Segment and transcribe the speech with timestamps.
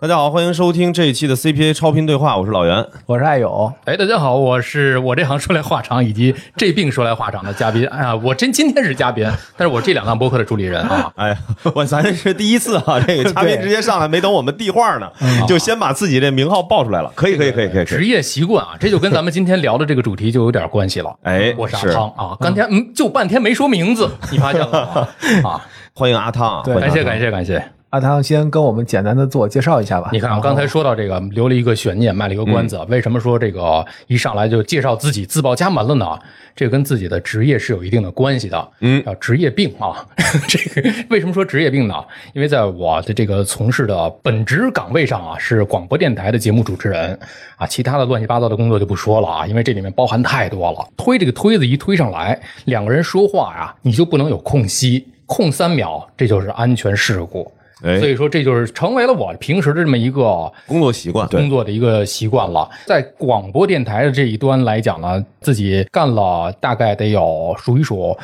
[0.00, 2.82] 大家好，欢迎收听这一期的 CPA 超频对话，我是老袁。
[3.04, 7.86] 我是爱友，哎，大家好，我是我这行说来话长，以及 这病说来话长的嘉宾。
[7.88, 11.12] 哎呀，我真今天是嘉宾，但是我这两档播客的主理人啊。
[11.16, 11.36] 哎，
[11.74, 15.06] 我咱是第一次啊， 这个嘉宾直接上来没等我们递话呢，
[15.46, 17.12] 就先把自己这名号报出来了。
[17.14, 17.84] 可以，可以，可以，可以。
[17.84, 21.14] 职业习惯啊，这就跟咱们今天聊的这个主题就有点关系了。
[21.24, 25.08] 哎，我是阿汤啊，刚才嗯，就半天没说名字，你发现了吗？
[25.46, 25.60] 啊，
[25.92, 27.79] 欢迎阿汤，对欢迎阿汤感谢感谢感谢。
[27.90, 30.10] 阿汤先跟我们简单的自我介绍一下吧。
[30.12, 32.78] 你看，我刚才说到这个，留了一个悬念，卖了一个关子。
[32.88, 36.16] 为什么说这个一上来就介绍自己自报家门了呢？
[36.54, 38.70] 这个跟自己的职业是有一定的关系的。
[38.78, 40.06] 嗯叫职业病啊。
[40.46, 41.94] 这个为什么说职业病呢？
[42.32, 47.18] 因为在我的这个从事的本职岗位上啊，是广播电台的节目主持人
[47.56, 50.88] 啊，其他的乱七八糟的工作就不说了啊，因为这里面包含太多了。
[50.96, 57.52] 推这个推子一推上来，两个人说话呀，你就不能有空隙，空三秒，这就是安全事故。
[57.82, 62.68] 哎所以说，这就是成为了我平时的这么一个工作习惯，工作的一个习惯了。
[62.86, 68.16] 在广播电台的这一端来讲呢，自己干了大概得有数一数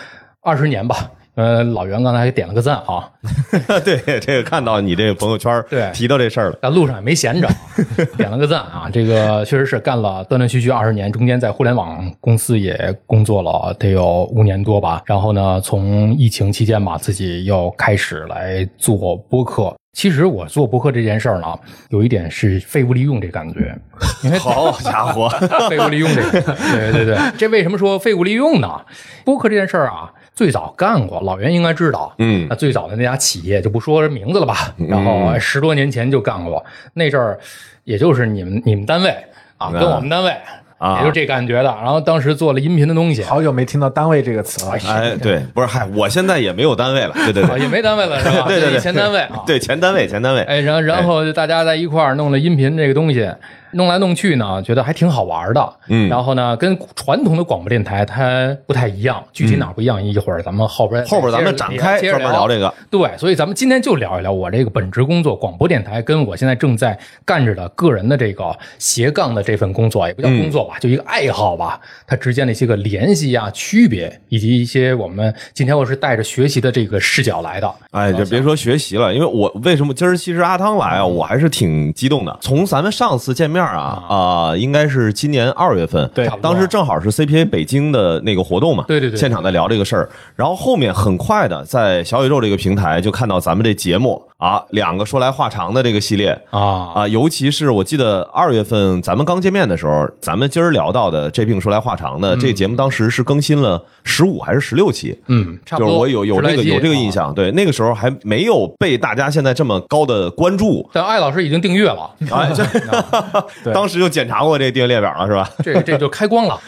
[0.43, 1.11] 二十年吧。
[1.37, 3.09] 呃，老袁刚才还点了个赞啊，
[3.85, 7.49] 对这个看到你这个朋友圈对提到这事儿了，在路上也没闲着，
[8.17, 8.89] 点了个赞啊。
[8.91, 15.03] 这个确实是干了断断续续二十年，中间在互联网公司也工作了得有五年多吧。
[15.05, 19.75] 然后呢，从疫情期间吧，自己又开始来做播客。
[19.93, 21.47] 其实我做播客这件事儿呢，
[21.91, 23.75] 有一点是废物利用这感觉，
[24.23, 25.29] 因为 好家伙，
[25.69, 26.41] 废物利用这个，
[26.73, 28.81] 对对对，这为什么说废物利用呢？
[29.25, 32.15] 播客这件事儿啊，最早干过，老袁应该知道。
[32.19, 32.47] 嗯。
[32.49, 37.39] 那最早的那家企业就不说名字了吧，然后十多年前就干过，那阵儿
[37.85, 39.09] 也就是你们你们单位
[39.57, 40.31] 啊，嗯跟我们单位
[40.77, 40.99] 啊。
[41.01, 41.75] 也就这感觉的。
[41.83, 44.73] 然后当时做了音频的东西，好久没听到“单位”这个词了。
[44.87, 48.45] 哎，对，不是，嗨，我现在也没有单位了，对对啊对，也没单位了是吧？
[48.49, 53.27] 对对对，前单位啊，对前单位前单位，哎，然然后大家在一块儿弄了音频这个东西，
[53.73, 55.73] 弄来弄去呢，觉得还挺好玩的。
[55.89, 62.73] 嗯然后呢，跟传统的广播电台它不太一样，具体哪儿不一样，一会儿咱们后边后边咱们展开接着专门聊这个。
[62.91, 77.75] 对，所以咱们今天就聊一聊我这个本职工作——广播电台，跟我现在正在干着的个人的这个斜杠的这份工作，也不叫工作吧，就一个爱好吧，它之间的一些个联系啊、区别，以及一些我们今天我是带着学习的这个视角来的。
[77.91, 82.37] 哎，就别说学习了，因为我为什么今儿其实阿汤来啊，我还是挺激动的。
[82.41, 89.17] 从咱们上次见面啊啊、应该是今年二月份，对当时正好是 CPA 北京的那个活动嘛，对对对。
[89.19, 96.39] 现场在聊这个事儿，然后后面很快的在小宇宙这个平台就看到咱们这节目啊，两个说来话长的这个系列。
[96.51, 105.19] 啊啊，尤其是我记得二月份咱们刚见面的时候，咱们今儿聊到的这病说来话长的、这个节目，当时是更新了十五还是十六期？
[105.29, 105.89] 嗯，差不多。
[105.89, 107.09] 就是我有有这个有这个印。
[107.09, 112.65] 啊象，对，那个时候还没有被大家现在这么高的关注，但艾老师已经订阅了，哎，这
[113.65, 115.49] 对当时就检查过这订阅列表了，是吧？
[115.63, 116.61] 这这就开光了。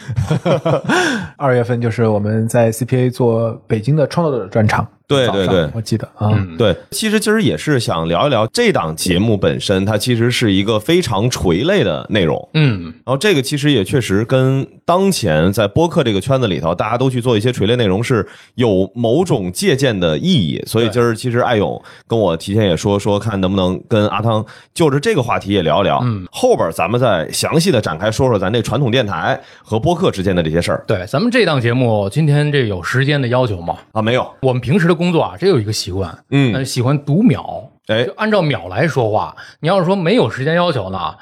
[1.37, 12.47] 二月份就是我们在 CPA 做北京的创作者专场，对对对我记得啊，对，其实今儿也是想聊一聊这档节目本身，它其实是一个非常垂类的内容。
[12.53, 20.63] 嗯，然后这个其实也确实跟当前在播客这个圈子里头，大家都去做一些垂类内容是有某种借鉴的意义。
[20.67, 24.45] 所以今儿其实艾勇跟我提前也说说，看能不能跟阿汤
[24.75, 25.99] 就着这个话题也聊一聊。
[26.03, 33.77] 嗯，后边咱们再详细的展开说说咱这传统电台和播客之间的这些事儿对，咱们这档节目今天这有时间的要求吗？
[33.93, 34.01] 啊。
[34.01, 37.71] 没有，我们平时的工作啊，这有一个习惯，嗯呃喜欢读秒。
[37.87, 39.35] 哎就按照秒来说话。
[39.61, 41.15] 你要是说没有时间要求呢，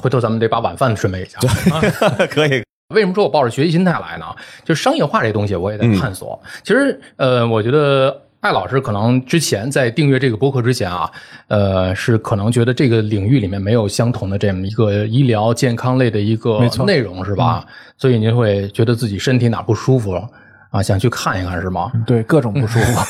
[0.00, 1.38] 回头咱们得把晚饭准备一下。
[2.26, 4.24] 可以，为什么说我抱着学习心态来呢？
[4.64, 6.40] 就商业化这东西，我也嗯在探索。
[6.64, 11.08] 其实，呃，我觉得艾老师可能之前在订阅这个播客之前啊，
[11.46, 17.64] 呃，是可能觉得这个领域里面没有相同的这么一个医疗健康类的一个内容，是吧？
[17.96, 20.20] 所以您会觉得自己身体哪不舒服
[20.70, 21.90] 啊，想去看一看，是吗？
[22.06, 23.00] 对，各种不舒服。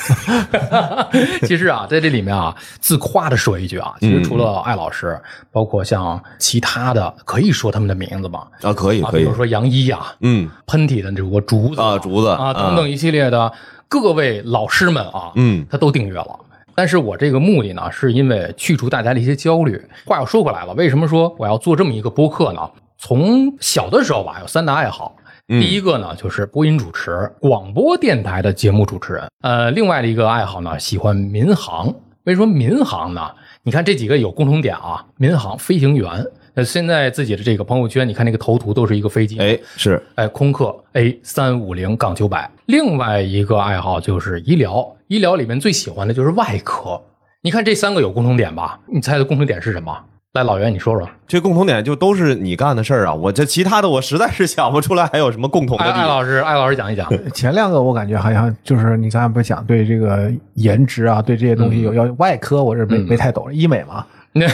[1.46, 5.20] 其实啊，在这里面啊，自夸的说一句啊，其实除了艾老师，
[5.50, 8.46] 包括像其他的，可以说他们的名字吗？
[8.62, 13.52] 啊，可以啊，可以比如，说杨一呀、嗯喷嚏的这个竹子啊竹子啊等等一系列的
[13.88, 16.38] 各位老师们啊，嗯他都订阅了。
[16.76, 19.84] 但是我这个目的呢，是因为去除大家的一些焦虑。
[20.06, 22.61] 话又说回来了，为什么说我要做这么一个播客呢？
[22.99, 25.16] 从小的时候吧，有三大爱好。
[25.50, 29.26] 嗯第一个呢，就是播音主持，广播电台的节目主持人。
[29.40, 31.94] 呃，另外的一个爱好呢，喜欢民航。
[32.24, 33.30] 为什么民航呢？
[33.62, 36.22] 你看这几个有共同点啊，民航飞行员。
[36.52, 42.50] 那现在自己的这个朋友圈，你看那个头图都是一个飞机，哎，是哎，空客 A 三五零杠九百。
[42.66, 47.00] 另外一个爱好就是医疗，医疗里面最喜欢的就是外科。
[47.40, 48.78] 你看这三个有共同点吧？
[48.86, 49.98] 你猜的共同点是什么？
[50.38, 51.08] 来，老袁你说说。
[51.26, 53.12] 这共同点就都是你干的事儿啊！
[53.12, 57.06] 我这其他的我实在是想不出来还有什么共同的艾老师，艾老师讲一讲。
[57.35, 64.06] 前两个我感觉好像就是你刚才不是讲对这个颜值啊，对这些东西有要外科，我是没没太懂，医美嘛。
[64.32, 64.46] 那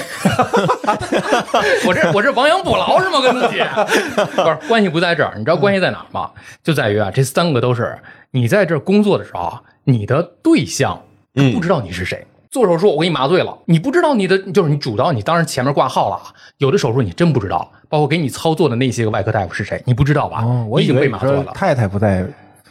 [1.86, 3.20] 我这我这亡羊补牢是吗？
[3.20, 3.62] 跟自己
[4.36, 6.30] 不是关系不在这儿，你知道关系在哪儿吗？
[6.62, 7.98] 就在于啊，这三个都是
[8.30, 11.00] 你在这工作的时候啊，你的对象
[11.34, 12.24] 他不知道你是谁。
[12.54, 16.32] 做手术我给你麻醉了，你不知道你的就是你主刀，你当然前面挂号了啊。
[16.58, 20.40] 有的手术你真不知道，包括给你操作的那些个外科大夫是谁，你不知道吧？
[20.44, 21.50] 哦，我已经被麻醉了。
[21.52, 22.24] 太太不在，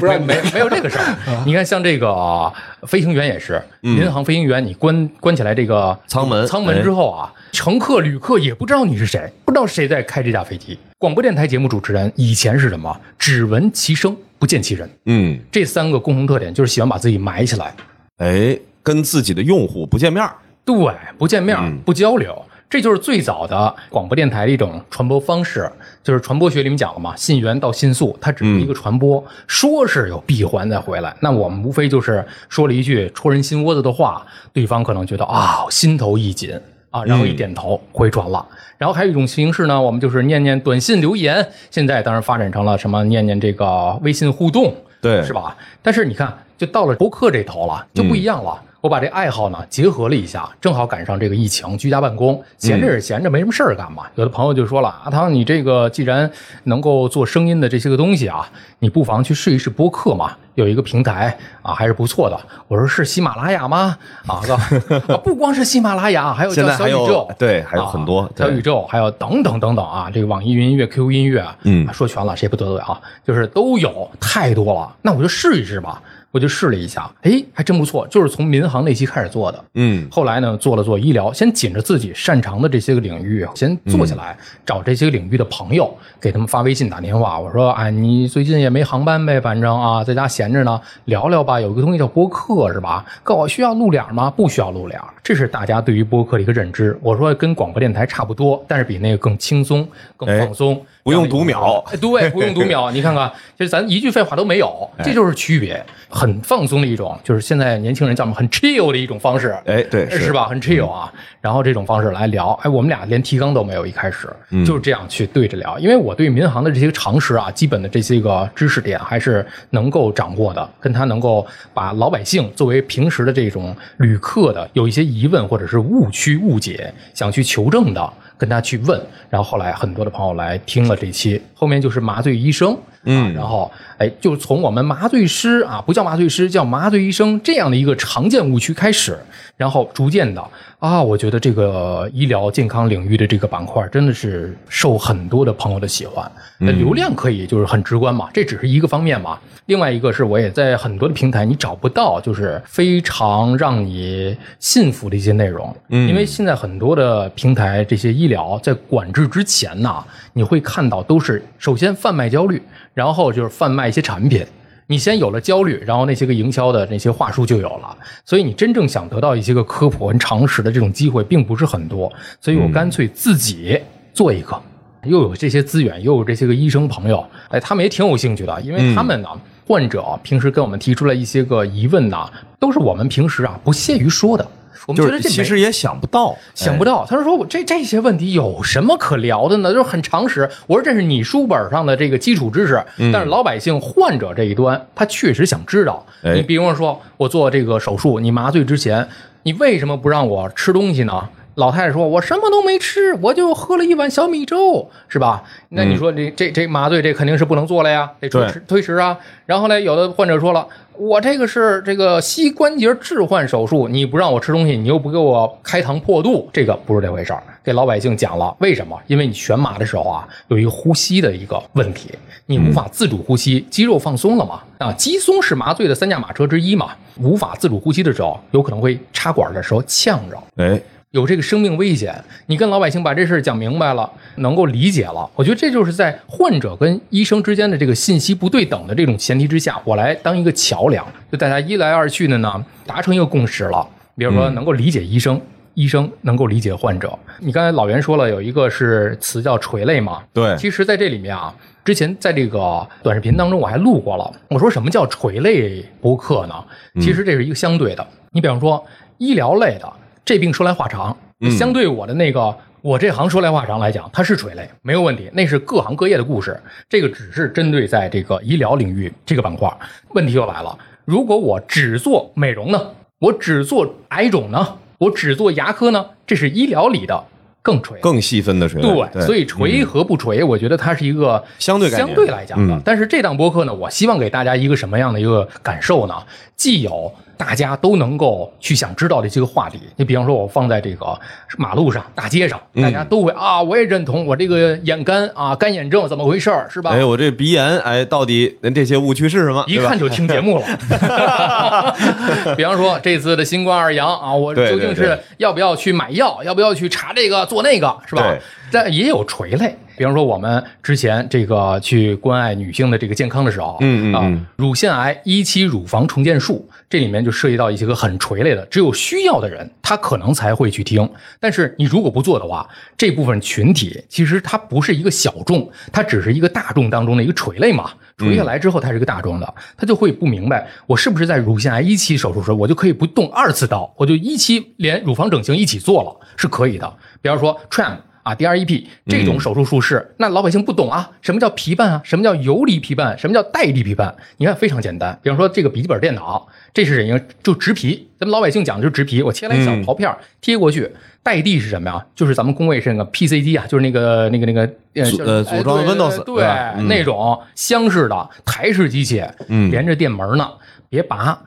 [0.00, 1.14] 不是没没有这个事儿。
[1.44, 2.50] 你看，像这个呃
[2.84, 10.78] 飞行员也是，民航飞行员，你关关起来这个舱门舱门之后啊，乘客旅客也不知道你是谁，不知道谁在开这架飞机。
[10.96, 12.98] 广播电台节目主持人以前是什么？
[13.18, 14.88] 只闻其声，不见其人。
[15.04, 17.74] 嗯，这三个共同特点就是喜欢把自己埋起来，
[18.18, 20.34] 哎，跟自己的用户不见面儿。
[20.64, 20.74] 对，
[21.18, 21.78] 不见面嗯。
[21.84, 22.42] 不交流。
[22.68, 25.70] 这就是最早的广播电台的一种传播方式，
[26.02, 36.60] 就是传播学里面讲了嘛，信源到信速，它只是一个传播，说是有闭环再回来，那我们无非就是说了一句戳人心窝子的话，对方可能觉得啊心头一紧。
[36.90, 38.46] 啊，然后一点头回传了。
[38.78, 45.22] 然后还有一种形式呢，我们就是念念短信留言，现在当然发展成了什么念念这个微信互动，对。
[45.22, 45.54] 是吧？
[45.82, 48.62] 但是你看，就到了播客这头了，就不一样了。
[48.82, 54.04] 我把这爱好呢结合了一下，正好赶上这个疫情，居家办公，闲着是闲着，没什么事儿干嘛。
[54.14, 56.30] 有的朋友就说了：“阿汤，你这个既然
[56.64, 58.48] 能够做声音的这些个东西啊，
[58.78, 62.38] 你不妨去试一试播客嘛，有一个平台啊，还是不错的。”
[62.68, 63.96] 我说：“是喜马拉雅吗？”
[64.28, 64.40] 啊，
[65.08, 73.00] 啊不光是喜马拉雅，还有小宇宙，对还有很多啊小宇宙，还有等等等等啊，这个网易云音乐、QQ 音乐，嗯啊说全了，谁不得罪啊？
[73.26, 74.94] 就是都有，太多了。
[75.02, 76.00] 那我就试一试吧。
[76.36, 79.64] 我就试了一下，哎，还真不错，就是从民航那期开始做的。
[79.72, 84.36] 嗯，后来呢，做了做医疗，先紧着自己擅长的这些个领域先做起来，
[84.66, 87.40] 找这些个领域的朋友，给他们发微信打电话。
[87.40, 91.58] 我说，哎，你最近也没航班呗，反正啊，在家闲着呢，聊聊吧。
[91.58, 93.06] 有一个东西叫播客是吧？
[93.22, 94.30] 告我需要露脸吗？
[94.30, 96.98] 不需要露脸，这是大家对于播客的一个认知。
[97.00, 99.88] 我说跟广播电台差不多，但是比那个更轻松、
[100.18, 102.90] 更放松，不用读秒哎，对，不用读秒。
[102.90, 109.56] 你看看，就是咱一句废话都没有，这就是区别，很放松的一种，就是现在年轻人叫什么很 chill 的一种方式。
[109.66, 110.32] 哎，对，是？
[110.32, 110.48] 吧？
[110.48, 114.28] 很 chill 啊，然后这种方式来聊，哎，我们俩连提纲都没有，一开始
[114.66, 128.12] 就是这样去对着聊，因为我对民航的这些常识啊，基本的这些个知识点还是能够掌握的，跟他能够把老百姓作为平时的这种旅客的有一些疑问或者是误区误解，想去求证的。
[128.38, 129.00] 跟他去问，
[129.30, 133.32] 然后后来很多的朋友来听了这期，后面就是麻醉医生，嗯。
[133.32, 139.18] 然后哎，就从我们麻醉师啊，不叫麻醉师，叫麻醉医生这样的一个常见误区开始，
[139.56, 140.44] 然后逐渐的
[140.78, 149.38] 啊，我觉得这个医疗健康领域的这个板块真的是受很多的朋友的喜欢，那流量可以就是很直观嘛，这只是一个方面嘛。
[149.66, 156.08] 另外一个是我也在很多的平台你找不到，就是非常让你信服的一些内容，嗯。
[156.08, 160.04] 因为现在很多的平台这些医疗在管制之前呢，
[160.34, 162.62] 你会看到都是首先贩卖焦虑，
[162.96, 164.42] 然后就是贩卖一些产品。
[164.86, 172.10] 你先有了焦虑，然后那些个营销的那些话术就有了，所以你真正想得到一些个科普跟常识的这种机会并不是很多，
[172.40, 173.78] 所以我干脆自己
[174.14, 174.58] 做一个，
[175.02, 179.28] 又有这些资源，又有这些个医生朋友，哎，他们也挺有兴趣的，因为他们呢，
[179.66, 184.48] 患者平时跟我们提出来一些个疑问呢，都是我们平时啊不屑于说的，
[184.86, 189.72] 我们觉得这没其实也想不到，想不到，他说我这这些问题有什么可聊的呢？
[189.72, 190.48] 就是很常识。
[190.66, 196.06] 我说这是你书本上的这个基础知识，但是老百姓患者这一端，他确实想知道。
[196.22, 199.06] 哎你比方说，我做这个手术，你麻醉之前，
[199.42, 201.28] 你为什么不让我吃东西呢？
[201.56, 205.42] 老太太说：“我什么都没吃，我就喝了一碗小米粥，是吧？
[205.70, 209.16] 那你说这这这麻醉这肯定是不能做了呀，得推迟推迟啊。
[209.46, 210.66] 然后呢，有的患者说了，
[210.98, 217.42] 我这个是这个膝关节置换手术，你不让我吃东西，你又不给我开膛破肚，这个不是这回事儿。
[217.62, 218.96] 给老百姓讲了为什么？
[219.06, 222.10] 因为你全麻的时候啊，有一个呼吸的一个问题，
[222.46, 224.60] 你无法自主呼吸，肌肉放松了嘛。
[224.78, 230.36] 啊，肌松是麻醉的三驾马车之一嘛，无法自主呼吸的时候，有可能会插管的时候呛着。
[230.56, 230.80] 哎，
[231.16, 243.88] 有这个生命危险，你跟老百姓把这事儿讲明白了，能够理解了，我觉得这就是在患者跟医生之间的这个信息不对等的这种前提之下，我来当一个桥梁，就大家一来二去的呢，达成一个共识了。
[244.14, 245.40] 比如说能够理解医生，
[245.72, 247.18] 医生能够理解患者。
[247.40, 250.22] 你刚才老袁说了，有一个是词叫垂泪嘛？
[250.34, 254.30] 对其实在这里面啊，之前在这个短视频当中我还录过了。
[254.48, 256.54] 我说什么叫垂泪播客呢？
[257.00, 258.06] 其实这是一个相对的。
[258.32, 258.84] 你比方说
[259.16, 259.90] 医疗类的，
[260.26, 261.16] 这病说来话长，
[261.56, 262.54] 相对我的那个。
[262.82, 266.60] 我这行说来话长来讲，它是垂类，没有问题，那是各行各业的故事。
[266.88, 269.68] 这个只是针对在这个医疗领域这个板块。
[270.10, 272.80] 问题又来了，如果我只做美容呢？
[273.18, 274.76] 我只做癌肿呢？
[274.98, 276.06] 我只做牙科呢？
[276.26, 277.24] 这是医疗里的
[277.60, 277.98] 更垂。
[278.00, 282.82] 更细分的垂泪，对，所以垂和不垂，我觉得它是一个相对相对来讲的嗯。
[282.84, 286.14] 但是这档播客呢，我希望给大家一个什么样的一个感受呢？
[286.54, 291.18] 既有大家都能够去想知道的这个话题，你比方说，我放在这个
[291.58, 296.90] 马路上、大街上，嗯大家都会啊，我也认同，我这个眼干啊，干眼症怎么回事儿，是吧？
[296.90, 299.64] 哎，我这鼻炎，哎，到底这些误区是什么？
[299.68, 300.64] 一看就听节目了。
[302.56, 308.34] 比方说这次的新冠二阳啊，我究竟是要不要去买药，要不要去查这个做那个，是吧？
[308.72, 321.08] 但也有垂类，比方说我们之前这个去关爱女性的这个健康的时候，啊嗯嗯嗯，乳腺癌一期乳房重建术，这里面就涉及到一些个很垂类的，只有需要的人他可能才会去听。
[321.40, 327.90] 但是你如果不做的话，这部分群体其实它不是一个小众，它只是一个大众当中的一个垂类嘛。
[328.18, 336.90] 垂下来之后，它是一个大众的，他就会不明白，我是不是在乳腺癌一期手术时，我就可以不动二次刀，我就一期连乳房整形一起做了，是可以的。
[337.20, 337.96] 比方说 tram。
[338.26, 342.00] 啊，DREP 这种手术术式，那老百姓不懂啊，什么叫皮瓣啊？
[342.02, 343.16] 什么叫游离皮瓣？
[343.16, 344.12] 什么叫带离皮瓣？
[344.38, 350.90] 你看非常简单，比方说这个笔记本电脑，这是人家就植皮，咱们老百姓讲的就是植皮，我切了一小嗯薄片儿贴过去。
[351.22, 352.04] 带地是什么呀？
[352.16, 354.62] 就是咱们工位是那个 PC 机啊，就是那个那个那个
[354.94, 360.48] 呃呃组装哎对 Windows，对那种箱式的台式机械，嗯连着电门呢，
[360.88, 361.38] 别拔，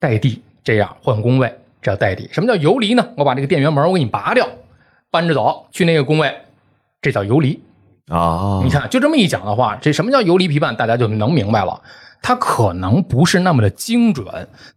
[0.00, 2.28] 带地这样换工位，这叫带地。
[2.32, 3.08] 什么叫游离呢？
[3.16, 4.48] 我把这个电源门我给你拔掉，
[5.14, 6.34] 搬着走去那个工位，
[7.00, 7.56] 这叫游离。
[8.08, 11.80] 啊，你看，就这么一讲的话，这什么叫游离皮瓣，大家就能明白了。
[12.20, 14.26] 它可能不是那么的精准，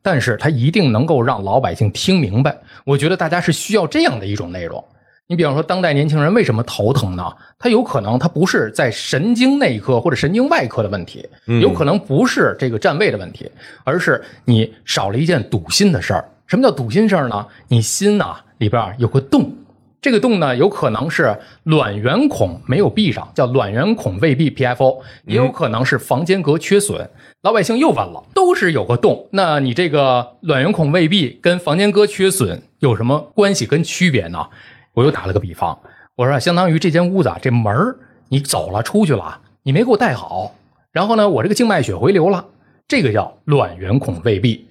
[0.04, 2.56] 但是它一定能够让老百姓听明白。
[2.86, 4.84] 我觉得大家是需要这样的一种内容。
[5.26, 7.34] 你比方说，当代年轻人为什么头疼呢？
[7.58, 11.28] 他有可能他不是在神经内科或者神经外科的问题，
[11.60, 13.50] 有可能不是这个占位的问题，
[13.84, 16.24] 而是你少了一件堵心的事儿。
[16.46, 17.46] 什么叫堵心事儿呢？
[17.68, 19.52] 你心呐、里边儿有个洞，
[20.00, 27.10] 这个洞呢，有可能是卵圆孔没有闭上，叫卵圆孔未闭 PFO，也有可能是房间隔缺损。
[27.42, 34.48] 老百姓又问了，都是有个洞，那你这个卵圆孔未闭跟房间隔缺损有什么关系跟区别呢？
[34.94, 35.78] 我又打了个比方，
[36.16, 37.98] 我说相当于这间屋子啊，这门儿
[38.30, 40.56] 你走了出去了，你没给我带好，
[40.92, 42.46] 然后呢，我这个静脉血回流了，
[42.88, 44.68] 这个叫卵圆孔未闭。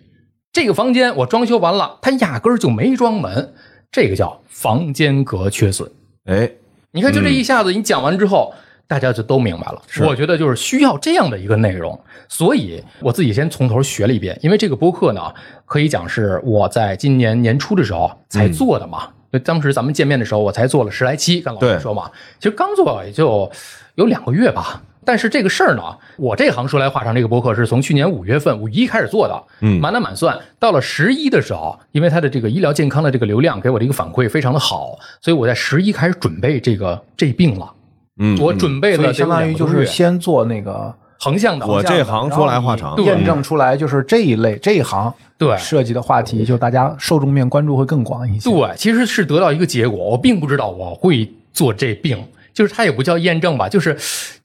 [0.52, 3.52] 这个房间我装修完了，它压根儿就没装门，
[3.90, 5.90] 这个叫房间隔缺损。
[6.25, 6.50] 哎，
[6.90, 8.52] 你看，就这一下子，你讲完之后，
[8.87, 9.83] 大家就都明白了。
[10.07, 14.38] 我觉得就是需要这样的一个内容，所以我自己先从头学了一遍。
[14.43, 15.33] 因为这个播客呢，
[15.64, 19.09] 可以讲是我在今年年初的时候才做的嘛。
[19.33, 23.50] 就当时咱们见面的时候，我才做了十来期，跟老师说嘛，其实刚做也就
[23.97, 24.83] 有两个月吧。
[25.07, 25.83] 但是这个事儿呢，
[26.17, 29.81] 我这行说来话长，这个博客是从去年五月份五一开始做的，嗯。
[29.81, 30.37] 满打满算。
[30.59, 37.73] 到了十一的时候，因为它的这个医疗健康的这个流量给我的一个反馈非常的好，所以我在十一开始准备这个这病了。
[38.19, 45.57] 嗯，我准备了相当于就是先做那个横向的，我这行说来话长，验证出来，就是这一类这一行对。
[45.57, 48.51] 涉及的话题，就大家受众面关注会更广一些。
[48.51, 52.19] 对，其实是得到一个结果，我并不知道我会做这病。
[52.57, 53.95] 就是它也不叫验证吧，就是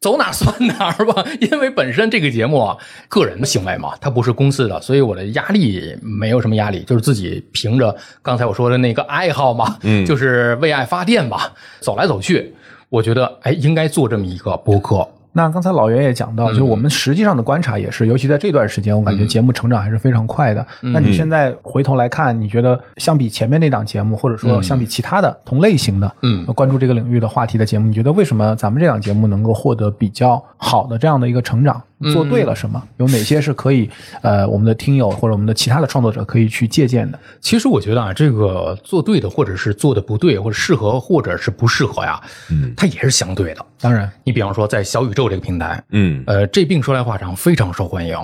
[0.02, 1.26] 走哪算哪儿吧。
[1.40, 2.78] 因为本身这个节目啊，
[3.08, 12.54] 个人的行为嘛，它不是公司的，所以我的压力没有什么压力，就是自己凭着刚才我说的那个爱好嘛，嗯就是为爱发电吧，走来走去，
[12.90, 15.08] 我觉得哎，应该做这么一个播客。
[15.34, 20.66] 那刚才老袁也讲到，就是我们实际上的观察也是，尤其在这段时间，我感觉节目成长还是非常快的。
[20.82, 31.82] 那你现在回头来看，你觉得相比前面那档节目，或者说相比其他的同类型的，嗯关注这个领域的话题的节目，你觉得为什么咱们这档节目能够获得比较好的这样的一个成长？
[32.12, 32.82] 做对了什么？
[32.98, 33.88] 有哪些是可以
[34.24, 37.20] 呃，我们的听友或者我们的其他的创作者可以去借鉴的？
[37.40, 42.20] 其实我觉得啊，这个做对的，或者是做的不对，或者适合，或者是不适合呀，
[42.50, 43.64] 嗯，它也是相对的。
[43.80, 48.18] 当然，你比方说在小宇宙这个平台，嗯呃，这病说来话长，非常受欢迎。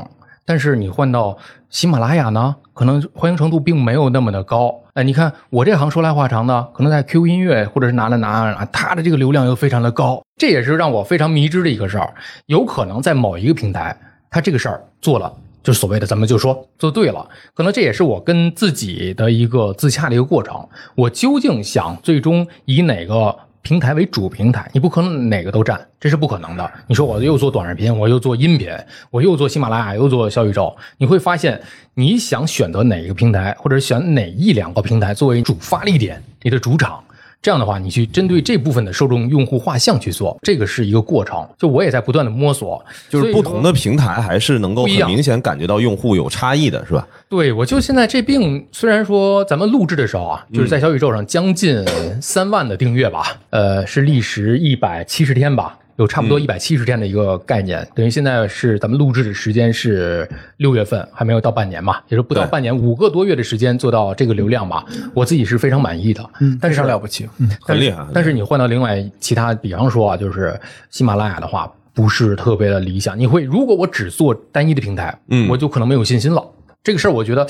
[0.46, 1.38] 但是你换到
[1.70, 4.74] 喜马拉雅呢，可能欢迎程度并没有那么的高。
[4.94, 12.14] 呃，你看我这行说来话长的，可能在 QQ 音乐或者是哪哪哪哪，它的这个流量又非常的高，这也是让我非常迷之的一个事儿。
[12.46, 13.96] 有可能在某一个平台，
[14.30, 20.66] 它这个事儿做了，就是所谓的咱们就说做对了，可能这也是我跟自己的一个自洽的一个过程。
[20.96, 23.38] 我究竟想最终以哪个？
[23.68, 26.72] 平台为主平台，你不可能哪个都占，这是不可能的。
[26.88, 28.70] 你说我又做短视频，我又做音频，
[29.12, 31.62] 我又做喜马拉雅，又做小宇宙，你会发现，
[31.94, 37.04] 你想选择哪一个平台，或者选哪一两个平台作为主发力点，你的主场。
[37.42, 41.48] 这样的话，你去针对这部分的受众用户画像去做，这个是一个过程。
[41.58, 47.08] 就我也在不断的摸索，就是不同的平台还是能够很明显感觉到用户有差异的，是吧？
[47.30, 51.86] 对，我就现在这病，虽然说咱们录制的时候啊，就是在小宇宙上将近
[52.22, 55.78] 三万的订阅吧，呃，是历时一百七十天吧。
[55.98, 66.24] 有差不多一百七十天的一个概念，等于现在是咱们录制的时间是六月份，还没有到半年嘛，也就不到半年，五个多月的时间做到这个流量吧，我自己是非常满意的。
[66.40, 68.06] 嗯，非常了不起，嗯，很厉害。
[68.14, 70.60] 但是你换到另外其他，比方说啊，就是
[70.92, 73.18] 喜马拉雅的话，不是特别的理想。
[73.18, 76.44] 你会如果我只做单一的平台，嗯，我就可能没有信心了。
[76.84, 77.42] 这个事儿，我觉得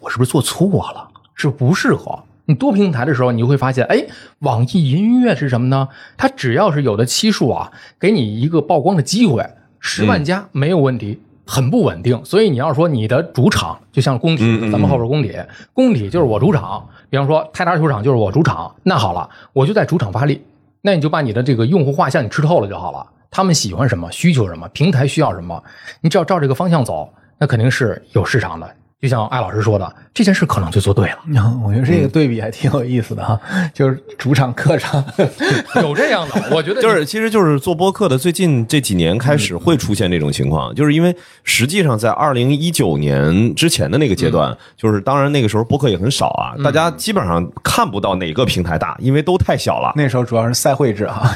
[0.00, 1.06] 我是不是做错了？
[1.34, 2.18] 是不适合。
[2.50, 4.04] 你多平台的时候，你就会发现，哎，
[4.40, 5.88] 网易云音乐是什么呢？
[6.16, 12.20] 它只要是有的期数啊，给你一个曝光的机会，十万加没有问题，很不稳定。
[12.24, 15.32] 所以你要说你的主场，就像工体，咱们后边工体，
[15.72, 16.84] 工体就是我主场。
[17.08, 20.42] 比方说泰达球场就是我主场，那好了，我就在主场发力，
[20.82, 23.06] 那你就把你的这个用户画像你吃透了就好了。
[23.30, 25.62] 他们喜欢什么，需求什么，平台需要什么，
[26.00, 28.74] 你只要照这个方向走，那肯定是有市场的。
[29.00, 31.18] 就像艾老师说的，这件事可能就做对了。
[31.64, 33.40] 我觉得这个对比还挺有意思的哈，
[33.72, 35.02] 就是主场客场
[35.80, 49.94] 有这样的，我觉得就是其实就是做播客的，最近这几年开始会出现这种情况，就是因为实际上在二零一九年之前的那个阶段，就是当然那个时候播客也很少啊，大家基本上看不到哪个平台大，因为都太小了。
[49.96, 51.34] 那时候主要是赛会制啊，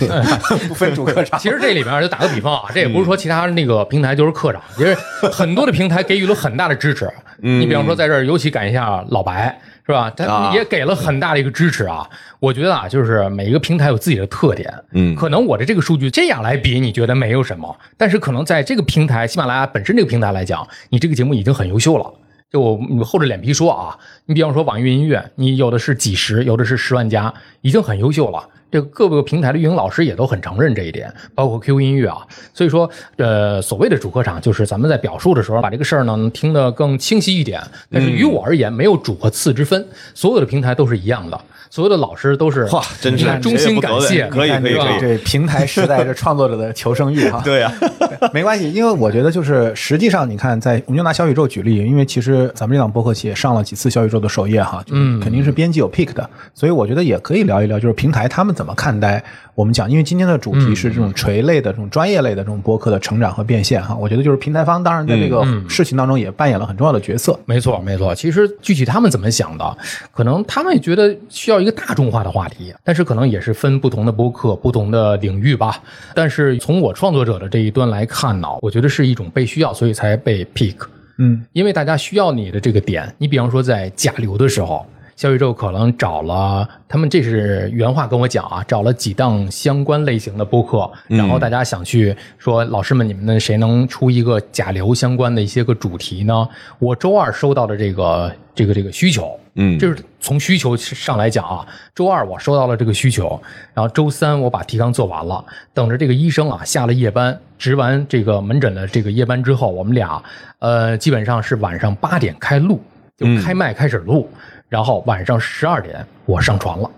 [0.68, 1.38] 不分主客场。
[1.40, 4.94] 其实这里边就打个比方啊，这也不是说其他那个平台就是客场，其实
[5.33, 7.11] 很多的平台给予了很大的支持。
[7.61, 10.11] 你比方说，在这儿尤其感谢一下老白，是吧？
[10.11, 12.09] 他也给了很大的一个支持啊。
[12.40, 22.12] 我觉得啊，就是每一个平台有自己的特点，嗯，可能我的这个数据这样来比，你觉得没有什么，但是可能在这个平台，喜马拉雅本身这个平台来讲，你这个节目已经很优秀了。
[22.51, 28.49] 就我厚着脸皮说啊，你比方说网易云音乐，你有的是几十，有的是十万加，已经很优秀了。
[28.75, 32.27] 这各个平台的运营老师也都很承认这一点，包括 QQ 音乐啊。
[32.53, 37.63] 所以说，呃，所谓的主客场，就是咱们在表述的时候，把这个事儿呢听得更清晰一点。
[37.89, 41.41] 但是于我而言，没有主和次之分，所有的平台都是一样的。
[41.75, 45.01] 所有的老师都是哇，真是衷心感谢，可以可以可以。
[45.01, 47.43] 对平台时代这创作者的求生欲哈。
[47.45, 47.73] 对呀，
[48.33, 67.37] 没关系，因为我觉得就是实际上你看，在我们就拿小宇宙举例，因为其实咱们这档播客企业上了几次小宇宙的首页哈，嗯，肯定是编辑有 pick 的，所以我觉得也可以聊一聊，就是平台他们怎么看待我们讲，因为今天的主题是这种垂类的这种专业类的这种播客的成长和变现哈，我觉得就是平台方当然在这个事情当中也扮演了很重要的角色。
[67.47, 69.79] 没错没错，其实具体他们怎么想的，
[70.12, 72.35] 可能他们也觉得需要一个大众化的话。
[72.35, 75.81] 话题，但是可能也是分不同的播客、不同的领域吧。
[76.17, 80.75] 但是从我创作者的这一端来看呢，我觉得是一种被需要，所以才被 pick。
[81.19, 83.14] 嗯，因为大家需要你的这个点。
[83.17, 84.85] 你比方说在甲流的时候，
[85.16, 96.48] 小宇宙可能找了他们，这是原话跟我讲啊，找了几档相关类型的播客，然后大家想去说，老师们，你们谁能出一个甲流相关的一些个主题呢？
[96.79, 99.38] 我周二收到的这个这个这个需求。
[99.57, 103.40] 嗯，就是从需求上来讲啊，周二我收到了这个需求，
[103.72, 110.20] 然后周三我把提纲做完了，等着这个医生啊下了夜班值完这个门诊的这个夜班之后，我们俩
[110.59, 112.83] 呃基本上是晚上八点开录，
[113.16, 114.29] 就开麦开始录，
[114.75, 116.91] 然后晚上十二点我上传了。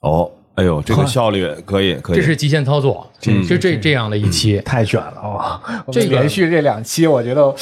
[0.00, 0.30] 哦。
[0.56, 5.60] 哎呦，这个效率可以，可以，这是极限操作，就这这样的一期太卷了哇！
[5.90, 7.52] 这连续这两期，我觉得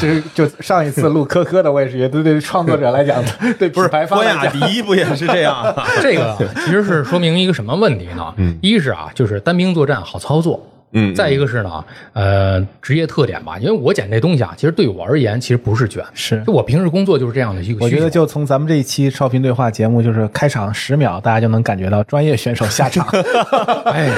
[0.00, 3.22] 就是就上一次录科科的，我也是觉得对创作者来讲，
[3.58, 5.62] 对不是白发关雅迪不也是这样？
[6.00, 6.34] 这个
[6.64, 8.34] 其实是说明一个什么问题呢？
[8.62, 10.58] 一是啊，就是单兵作战好操作。
[10.92, 17.84] 嗯，再一个是呢，呃，职业特点吧，因为我剪这东西啊，其实对我而言，其实不是卷，是就我平时工作就是这样的一个。
[17.84, 23.06] 我觉得就从咱们这一期超频对话节目，就是开场十秒，大家就能感觉到专业选手下场。
[23.84, 24.10] 哎，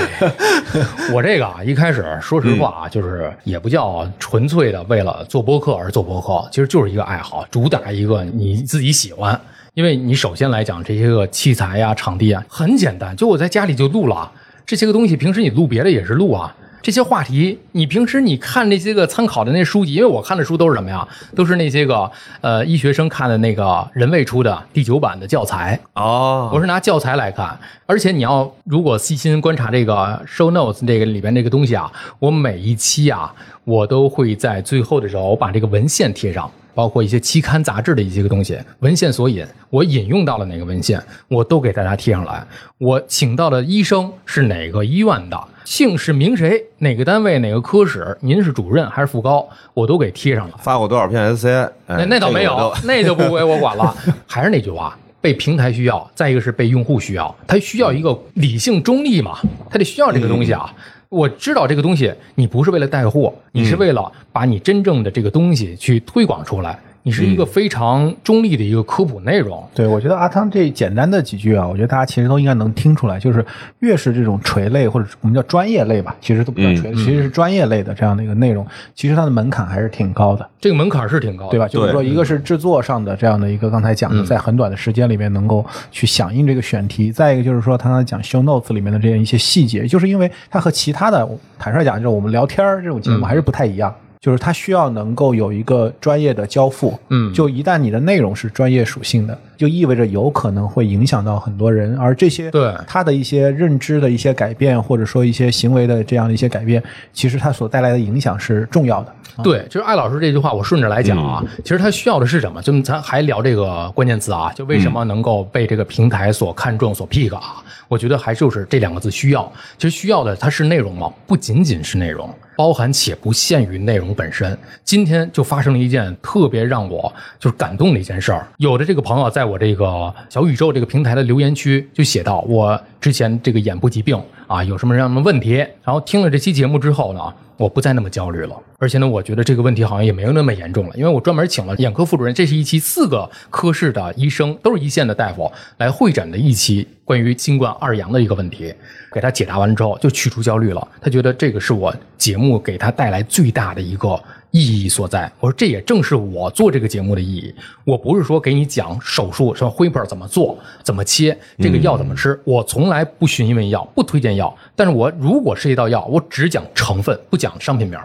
[1.12, 9.38] 我这个啊，一开始说实话啊，就是也不叫纯粹的为了做播客而做播客，其实就是一个爱好，主打一个你自己喜欢。
[9.74, 14.30] 因为你首先来讲这些个器材呀、场地啊，很简单，就我在家里就录了。
[14.66, 21.06] 这些个东西，平时你录别的也是录啊，这些话题，你平时你看那些个参考的那书籍，因为我看的书都是什么呀？
[21.34, 25.78] 都是那些个呃医学生看的那个人卫出的第九版的教材。
[25.94, 42.42] 哦，我是拿教材来看，而且你要如果细心观察这个 show notes 这个里边这个东西啊，我每一期啊，我都会在最后的时候我把这个文献贴上，包括一些期刊杂志的一些个东西，文献索引，我引用到了哪个文献，我都给大家贴上来。
[42.78, 50.56] 我请到的医生是哪个医院的，姓是名谁，哪个单位哪个科室，您是主任还是副高，我都给贴上了。
[50.62, 51.70] 发过多少篇 essay？
[51.86, 53.94] 那哎那倒没有那就不归 我管了。
[54.26, 59.38] 还是那句话，被平台需要，再一个是被用户需要，他需要一个理性中立嘛，
[59.68, 60.74] 他得需要这个东西啊。
[61.10, 69.62] 我知道这个东西，你不是为了带货，你是为了把你真正的这个东西去推广出来，你是一个非常中立的一个科普内容。
[69.74, 73.44] 对，我觉得阿汤这简单的几句啊，我觉得大家其实都应该能听出来，就是
[73.78, 80.46] 越是这种垂类或者我们叫专业类吧，其实都不叫垂类，其实是专业类的这样的一个内容，其实它的门槛还是挺高的。
[80.60, 81.66] 这个门槛是挺高的，对吧？
[81.66, 91.26] 就是说，一个是制作上的这样的一个刚才讲的，在很短的时间里面能够去响应这个选题；再一个就是说，他刚才讲 show notes 里面的这样一些细节，就是因为它和其他的
[91.58, 93.94] 坦率讲，就是我们聊天儿这种节目还是不太一样。
[94.20, 106.82] 就是它需要能够有一个专业的交付，嗯就一旦你的内容是专业属性的，就意味着有可能会影响到很多人，而这些对他的一些认知的一些改变，或者说一些行为的这样的一些改变，
[107.14, 109.14] 其实它所带来的影响是重要的。
[109.42, 112.60] 对，就是艾老师这句话，我顺着来讲啊，其实他需要的是什么？
[112.62, 117.62] 就咱还聊这个关键词啊，就为什么能够被这个平台所看重、所 pick 啊？
[117.88, 119.52] 我觉得还就是这两个字“需要”。
[119.76, 121.12] 其实需要的它是内容吗？
[121.26, 124.56] 不仅仅是内容，包含且不限于内容本身。
[124.84, 128.46] 今天就发生了一件特别让我就是感动的一件事儿。
[128.58, 137.20] 有的这个朋友在我这个小宇宙这个平台的留言区就写到，我之前这个眼部疾病啊有什么样的问题，然后听了这期节目之后呢，
[137.56, 148.74] 我不再那么焦虑了，而且呢，我觉得这个问题好像也没有那么严重了，因为我专门请了眼科副主任，这是一期四个科室的医生，都是一线的大夫来会诊的一期关于新冠二阳的一个问题，
[149.12, 154.20] 给他解答完之后就去除焦虑了，他觉得这个是我节目给他带来最大的一个。
[154.52, 157.54] 意义所在，我说这也正是我做这个节目的意义。
[157.84, 164.52] 我不是说给你讲手术什么灰盆怎么做、怎么切，这个药怎么吃，我从来不寻因为药，不推荐药。
[164.74, 167.96] 但是我如果涉及到药，我只讲成分，不讲商品名。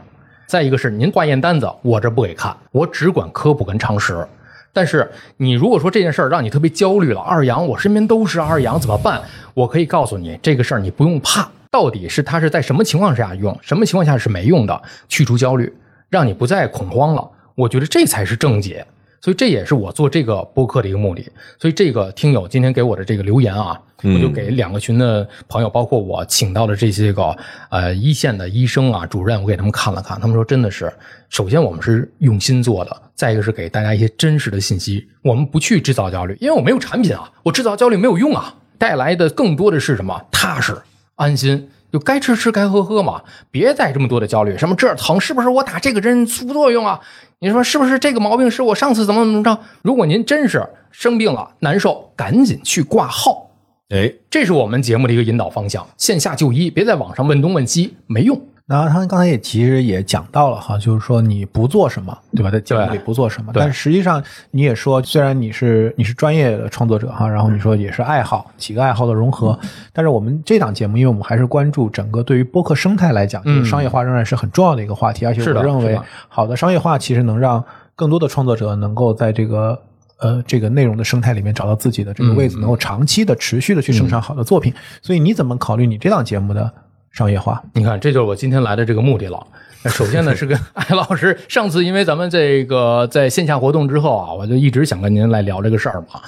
[0.48, 4.26] 再一个是您挂验单子，我这不给看，我只管科普跟常识。
[4.72, 9.22] 但是你如果说这件事儿让你特别焦虑了，二阳我身边都是二阳怎么办？
[9.54, 15.74] 我可以告诉你，这个事儿你不用怕，到底是它是在什么情况下用，什么情况下是没用的，去除焦虑，
[16.10, 17.26] 让你不再恐慌了。
[17.56, 18.86] 我觉得这才是正解。
[19.26, 21.28] 所以这也是我做这个播客的一个目的。
[21.58, 27.36] 所以这个听友今天给我的这个留言啊，我就给两个群的朋友，包括我请到的这些个
[27.72, 30.94] 呃一线的医生啊、主任，我给他们看了看，他们说真的是，
[31.28, 40.24] 首先我们是用心做的，再一个是给大家一些真实的信息，我们不去制造焦虑，因为我没有产品啊，我制造焦虑没有用啊，带来的更多的是什么？
[40.30, 40.78] 踏实、
[41.16, 41.68] 安心。
[41.94, 44.58] 就该吃吃该喝喝嘛，别再这么多的焦虑。
[44.58, 47.00] 什么这儿疼是不是我打这个针副作用啊？
[47.40, 49.60] 你说是不是这个毛病是我上次怎么怎么着？
[49.82, 53.52] 如果您真是生病了难受，赶紧去挂号。
[53.90, 58.42] 哎，这是我们节目的一个引导方向，线下就医，别在网上问东问西，没用。
[58.68, 62.50] 然后他刚才也其实也讲到了哈，就是说你不做什么，对吧？
[62.50, 69.58] 在节目里不做什么，但实际上你也说，虽然你是你是专业的创作者哈，然后你说也是爱好，几个爱好的融合，
[69.94, 77.64] 但是我们这档节目，因为我们还是关注整个对于播客生态来讲，就是商业化仍然是很重要的一个话题，而且我认为好的商业化其实能让
[77.96, 79.80] 更多的创作者能够在这个。
[80.18, 84.74] 呃，这个内容的生态里面找到自己的这个位置，能够长期的、持续的去生产好的作品。
[85.02, 86.72] 所以，你怎么考虑你这档节目的
[87.16, 87.64] 商业化？
[87.74, 89.42] 你看，这就是我今天来的这个目的了。
[89.82, 96.20] 那首先呢，是跟 艾老师，上次因为咱们这个在线下活动之后啊，我就一直想跟您来聊这个事儿嘛。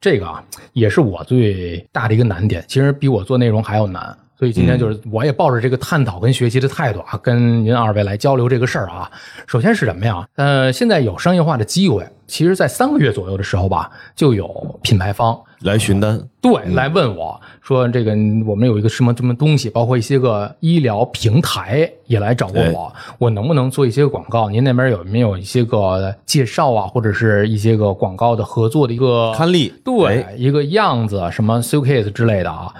[0.00, 4.14] 这个啊，也是我最大的一个难点，其实比我做内容还要难。
[4.38, 9.10] 所以今天就是我也抱着这个探讨跟学习的态度啊，跟您二位来交流这个事儿啊。
[9.46, 10.28] 首先是什么呀？
[10.34, 18.10] 呃，现在有商业化的机会，其实在三个月左右的时候吧，就有品牌方来询单，对，来问我说这个
[18.46, 24.50] 我们有一个什么什么东西，包括一些个医疗平台也来找过我，我能不能做一些广告？
[24.50, 32.72] 您那边有没有一些个介绍啊，或者是一些个广告的合作的一个刊例对、哎一个样子，什么 suitcase 之类的啊？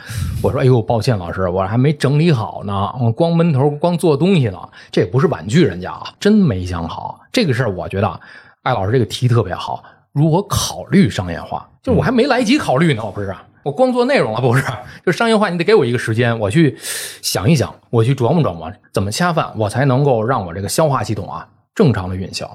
[0.43, 4.59] 我说，哎呦，抱歉，老师，我还没整理好呢，我光闷头光做东西呢，
[4.91, 7.71] 这也不是婉拒人家啊，真没想好这个事儿。
[7.71, 8.21] 我觉得啊
[8.65, 11.69] 艾老师这个题特别好，如何考虑商业化？
[11.83, 13.45] 就是我还没来及考虑呢，我不是啊。
[13.63, 14.65] 我光做内容了不是？
[15.05, 16.75] 就商业化，你得给我一个时间，我去
[17.21, 22.49] 想一想，我去琢磨琢磨怎么恰饭，我才能够让我这个消化系统啊正常的运行。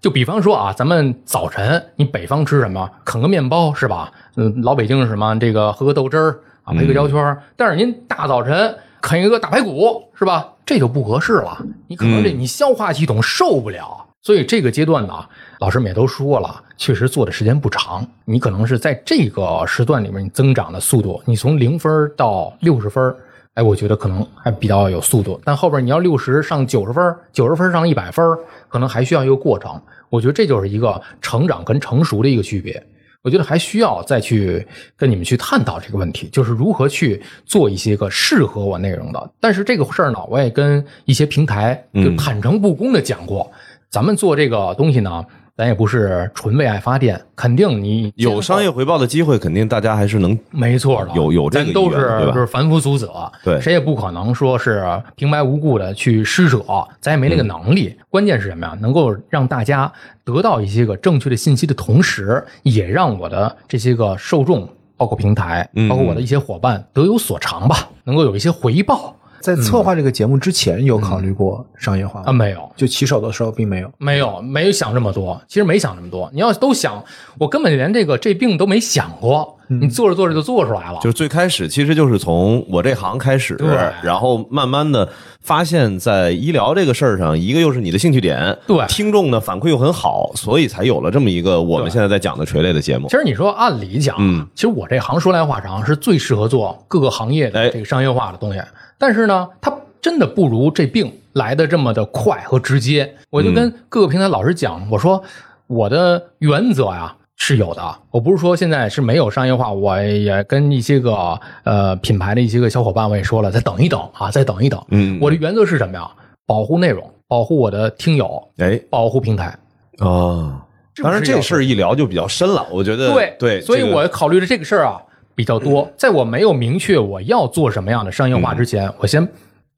[0.00, 2.90] 就比方说啊，咱们早晨你北方吃什么？
[3.04, 4.10] 啃个面包是吧？
[4.36, 5.38] 嗯，老北京是什么？
[5.38, 7.42] 这个喝个豆汁儿啊，配个焦圈儿。
[7.56, 10.48] 但是您大早晨啃一个大排骨是吧？
[10.64, 14.06] 这就不合适了，你可能这你消化系统受不了。
[14.22, 15.14] 所以这个阶段呢，
[15.58, 18.06] 老师们也都说了，确实做的时间不长。
[18.24, 23.12] 你可能是在这个时段里面，你增长的速度，你从零分到六十分，
[23.54, 25.40] 哎，我觉得可能还比较有速度。
[25.44, 28.24] 但后边你要六十上九十分，九十分上一百分，
[28.68, 29.82] 可能还需要一个过程。
[30.08, 32.80] 我觉得这就是一个成长跟成熟的一个区别。
[33.22, 39.30] 我觉得还需要再去跟你们去探讨这个问题，就是如何去做一些个适合我内容的。
[39.40, 43.48] 但是这个事儿呢，我也跟一些平台就坦诚不公的讲过，
[43.92, 45.24] 咱们做这个东西呢。
[45.54, 51.10] 咱也不是纯为爱发电，肯定你有商业回报的机会，肯定大家还是能没错的。
[51.14, 53.08] 有有这个都是就是凡夫俗子，
[53.44, 54.82] 对，谁也不可能说是
[55.14, 56.64] 平白无故的去施舍，
[57.00, 57.94] 咱也没那个能力。
[58.08, 58.74] 关键是什么呀？
[58.80, 59.92] 能够让大家
[60.24, 69.14] 得到一些个正确的信息的同时，也让我的这些个受众，包括平台，包括我的一些伙伴得有所长吧，能够有一些回报。
[69.42, 72.32] 在策划这个节目之前，有考虑过商业化啊？
[72.32, 75.40] 没有，就起手的时候并没有，没有，没有想这么多。
[75.48, 76.30] 其实没想这么多。
[76.32, 77.04] 你要都想，
[77.38, 79.58] 我根本连这个这病都没想过。
[79.80, 80.98] 你做着做着就做出来了。
[81.00, 83.58] 就是最开始，其实就是从我这行开始，
[84.02, 85.08] 然后慢慢的
[85.40, 93.08] 发现，在医疗这个事儿上，一个又是你的兴趣点，对，听众的反馈又很好，所以才有了这么一个我们现在在讲的垂类的节目。
[93.08, 98.60] 其实你说按理讲，嗯，其实我这行说来话长，是最适合做各个行业的这个商业化的东西。
[99.02, 99.76] 但是呢，它。
[100.02, 103.08] 真的不如这病来的这么的快和直接。
[103.30, 105.22] 我就跟各个平台老师讲，我说
[105.68, 109.70] 我的原则呀是有的，我不是说现在是没有商业化。
[109.70, 114.84] 我也跟一些个呃品牌的一些个小伙伴我也说了，再等一等啊，再等一等。
[114.88, 116.10] 嗯，我的原则是什么呀？
[116.48, 119.56] 保护内容，保护我的听友，哎，保护平台。
[120.00, 120.60] 哦，
[121.00, 125.00] 当然这事儿一聊就比较深了，我觉得对对，所以我考虑的这个事儿啊
[125.34, 125.90] 比较多。
[125.96, 129.28] 在我没有明确我要做什么样的商业化之前，我先。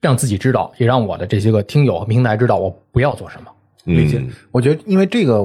[0.01, 3.47] 让自己知道，也让我的这些个听友和平台知道，我不要做什么。
[3.85, 4.23] 理解。
[4.51, 5.43] 我觉得，因为这个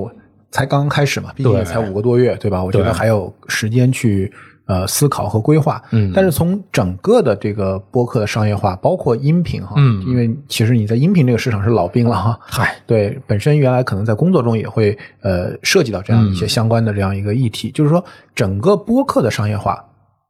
[0.51, 2.63] 才刚刚开始嘛，毕竟也才五个多月，对吧？
[2.63, 4.31] 我觉得还有时间去
[4.67, 5.83] 呃思考和规划。
[5.93, 6.13] 嗯。
[6.15, 12.39] 但是从整个的这个播客的商业化，包括音频哈，嗯，因为其实你在音频这个市场是老兵了哈。
[12.43, 19.83] 嗨，对，本身原来可能在工作中也会呃涉及到这样一些相关的这样一个议题，就是说整个播客的商业化，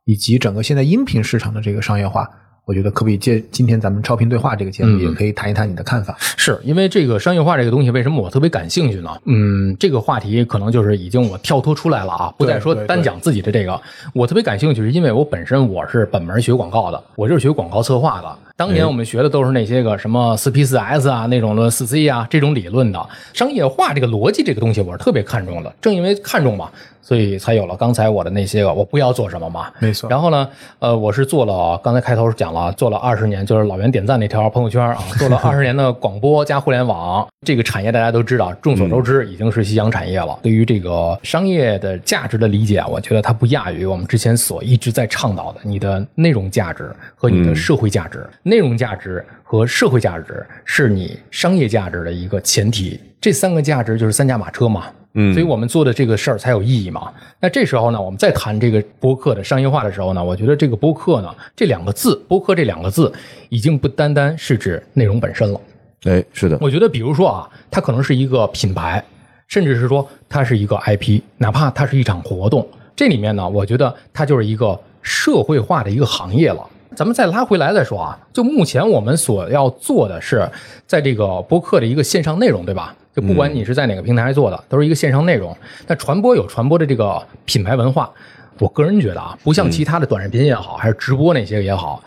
[0.04, 2.28] 以及整个现在音频市场的这个商业化。
[2.66, 6.14] 我觉得可不可以借今天咱们超频对话这个节目，也可以谈一谈你的看法。
[6.20, 9.10] 是因为这个商业化这个东西，为什么我特别感兴趣呢？
[9.24, 13.80] 嗯，这个话题可能就是已经我跳脱出来了啊，不再说单讲自己的这个。
[14.14, 18.38] 我特别感兴趣，是因为我本身我是本门学广告的，我就是学广告策划的。
[18.60, 25.74] 当年我们学的都是那些个什么四 P 四 S 啊，那种的四 C 啊这种理论的商业化这个逻辑这个东西，我是特别看重的。
[25.80, 26.68] 正因为看重嘛，
[27.00, 29.68] 所以才有了刚才我的那些个我不要做什么嘛。
[29.78, 30.10] 没错。
[30.10, 30.46] 然后呢，
[30.78, 40.38] 呃，我是做了刚才开头讲了，做了二十年，就是老袁点赞那条朋友圈啊，做了二十年的广播加互联网这个产业，大家都知道，众所周知已经是夕阳产业了。
[40.42, 48.28] 对于这个商业的价值的理解，我觉得它不亚于我们之前所一直在倡导的你的内容价值和你的社会价值。
[48.50, 54.86] 内容价值和社会价值是你商业价值的一个前提，这三个价值就是三驾马车嘛。
[55.14, 57.12] 嗯，所以我们做的这个事儿才有意义嘛。
[57.40, 63.12] 那这时候呢，我们再谈这个播客的商业化的时候呢，我觉得这个播客呢，这两个字“播客”这两个字，
[63.48, 65.60] 已经不单单是指内容本身了。
[66.04, 66.58] 哎，是的。
[66.60, 69.04] 我觉得，比如说啊，它可能是一个品牌，
[69.48, 76.64] 甚至是说它是一个 IP，哪怕它是一场活动，这里面呢，我觉得它就是一个社会化的一个行业了。
[76.96, 80.48] 咱们再拉回来再说啊，就目前我们所要做的是，
[80.86, 82.94] 在这个播客的一个线上内容，对吧？
[83.14, 85.56] 就不管你是在哪个平台做的，都是一个线上内容。
[85.86, 88.10] 那传播有传播的这个品牌文化，
[88.58, 92.02] 我个人觉得啊，不像其他的短视频也好，还是直播那些也好，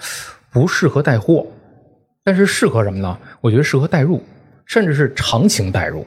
[0.52, 1.46] 不适合带货，
[2.24, 3.18] 但是适合什么呢？
[3.42, 4.22] 我觉得适合带入，
[4.66, 6.06] 甚至是长情带入。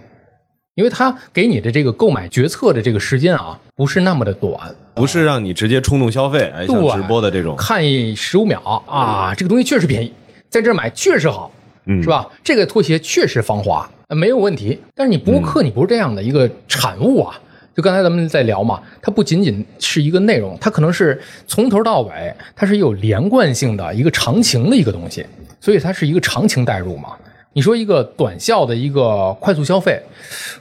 [0.77, 4.55] 因为它给你的这个购买决策的这个时间啊，不是那么的短，
[4.95, 10.13] 不是让你直接冲动消费，哎，像直播的这种，看一十五秒啊，这个东西确实便宜，
[10.51, 11.51] 在这买确实好，
[11.87, 12.29] 嗯，是吧？
[12.45, 14.79] 这个拖鞋确实防滑，没有问题。
[14.95, 17.41] 但是你播客你不是这样的一个产物啊，
[17.75, 25.25] 就刚才咱们在聊嘛，它不仅仅是一个内容，它可能是从头到尾，它是有连贯性的一个长情的一个东西，
[25.59, 27.17] 所以它是一个长情代入嘛。
[27.57, 29.99] 你说一个短效的一个快速消费，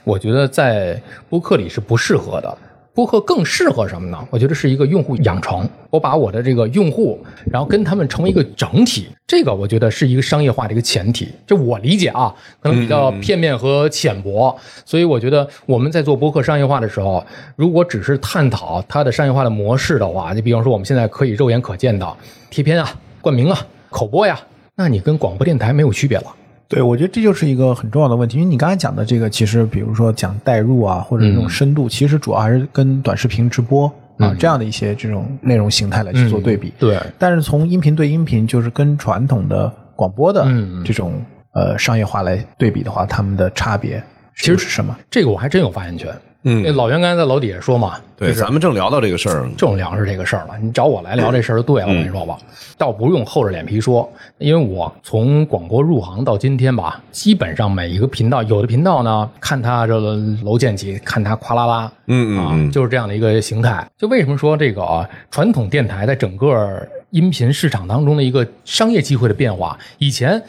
[0.02, 2.58] 我觉得在播客里是不适合的。
[2.94, 4.18] 播客更适合什么呢？
[4.30, 5.68] 我觉得是一个用户养成。
[5.90, 11.28] 我把我的这个用户，然后跟他们成为一个整体，这个我觉得是一个商业化的一个前提。
[11.46, 14.58] 这我理解啊，可能比较片面和浅薄。
[14.86, 17.22] 所以我觉得我们在做播客商业化的时候，
[17.56, 22.16] 如果只是探讨它的商业化的模式的话，你比方说我们现在可以肉眼可见的
[22.48, 24.40] 贴片啊、冠名啊、口播呀，
[24.74, 26.34] 那你跟广播电台没有区别了。
[26.68, 33.86] 对，我觉得这就是一个很重要的问题，因为你刚才讲的这个，其实比如说讲代入啊，或者这种深度，其实主要还是跟短视频直播
[34.18, 36.72] 啊这样的一些这种内容形态来去做对比。
[36.78, 40.44] 对，但是从音频对音频，就是跟传统的广播的
[40.84, 44.02] 这种呃商业化来对比的话，他们的差别
[44.36, 44.96] 其实是什么？
[45.08, 46.12] 这个我还真有发言权。
[46.48, 50.56] 嗯，那老袁刚才在楼底下说嘛，对，咱们正聊到这个事儿，正聊着这个事儿了。
[50.62, 52.38] 你找我来聊这事儿就对了，我跟你说吧，
[52.78, 63.84] 倒不用厚着脸皮说，因为我从广播入行到今天吧，基本上每一个频道，有的频道呢，看它这个楼建起，看它夸啦啦，嗯嗯，就是这样的一个形态。
[63.98, 66.80] 就为什么说这个啊，传统电台在整个
[67.10, 70.40] 音频市场当中的一个商业机会的变化，以前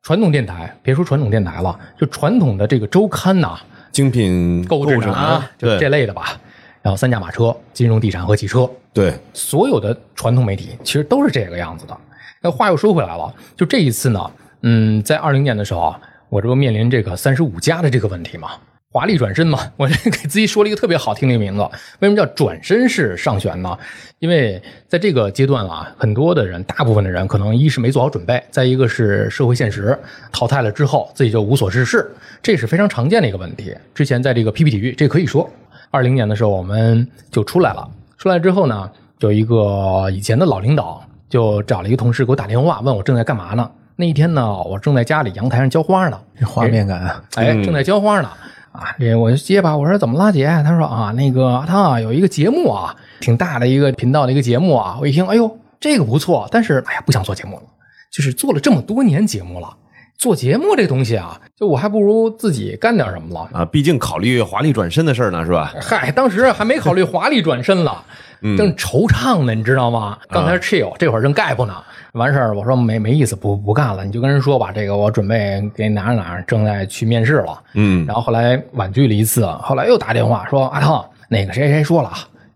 [0.00, 3.60] 传统电台，别说传统电台了，就传统的这个周刊呐。
[3.94, 6.38] 精品购物指南，就这类的吧。
[6.82, 11.96] 然后三驾马车、金融、地产和汽车，对，所有的传统媒体其实都是这个样子的。
[12.42, 14.30] 那话又说回来了，就这一次呢，
[14.62, 15.94] 嗯，在二零年的时候，
[16.28, 18.50] 我这不面临这个三十五加的这个问题嘛。
[18.94, 21.62] 华丽转身嘛， 我这给自己说了一个特别好听的一个名字。
[21.98, 23.76] 为什么叫转身式上旋呢？
[24.20, 29.98] 因为在这个阶段啊，很多的人，大部分的人可能一是没做好准备，再一个是社会现实
[30.30, 32.08] 淘汰了之后，自己就无所事事，
[32.40, 33.76] 这是非常常见的一个问题。
[33.92, 35.50] 之前在这个 PP 体育，这可以说，
[35.90, 37.90] 二零年的时候我们就出来了。
[38.16, 43.68] 出来之后呢，有一个以前的老领导就找了一个同事给我打电话，问我正在干嘛呢？
[43.96, 48.30] 那一天呢，我正在家里阳台上浇花呢，这画面感，哎，正在浇花呢。
[48.74, 49.76] 啊，这我就接吧。
[49.76, 50.46] 我说怎么了，姐？
[50.64, 54.98] 他说啊，那个阿汤啊，有一个节目啊，挺大的一个频道的一个节目啊。
[55.00, 56.48] 我一听，哎呦，这个不错。
[56.50, 57.62] 但是，哎呀，不想做节目了。
[58.10, 59.76] 就是做了这么多年节目了，
[60.16, 63.64] 做节目这东西啊，就我还不如自己干点什么了啊。
[63.64, 65.74] 毕竟考虑华丽转身的事儿呢，是吧？
[65.80, 68.02] 嗨，当时还没考虑华丽转身了，
[68.56, 70.18] 正惆怅呢，你知道吗？
[70.28, 71.74] 刚才 chill，这会儿正 gap 呢。
[72.12, 82.12] 完事儿，我说没没意思，不不干了，你就跟人说吧，这个我准备给哪哪正在去面试了，嗯，然后后来婉拒了一次，后来又打电话说阿汤，那个谁谁说了，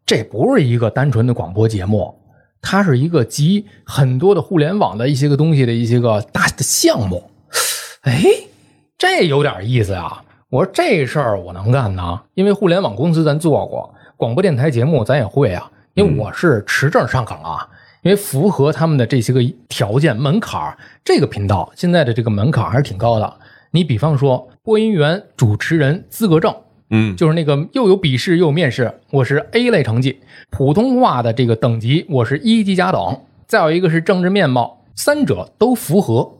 [0.06, 2.14] 这不是一个单纯的广播节目，
[2.62, 7.28] 它是一个集很多的互联网的一些个东西的一些个大的项目，
[8.08, 8.24] 哎，
[8.96, 17.68] 这有点意思呀，我说这事儿我能干呢，因为互联网公司咱做过，广播电台节目咱也会啊，因为我是持证上岗啊。
[18.02, 23.34] 因为符合他们的这些个条件门槛这个频道现在的这个门槛还是挺高的。
[23.72, 26.54] 你比方说播音员、主持人资格证，
[26.90, 36.37] 嗯，就是那个又有笔试又有面试，我是 A 类成绩，普通话的这个等级我是一级甲等，再有一个是政治面貌，三者都符合，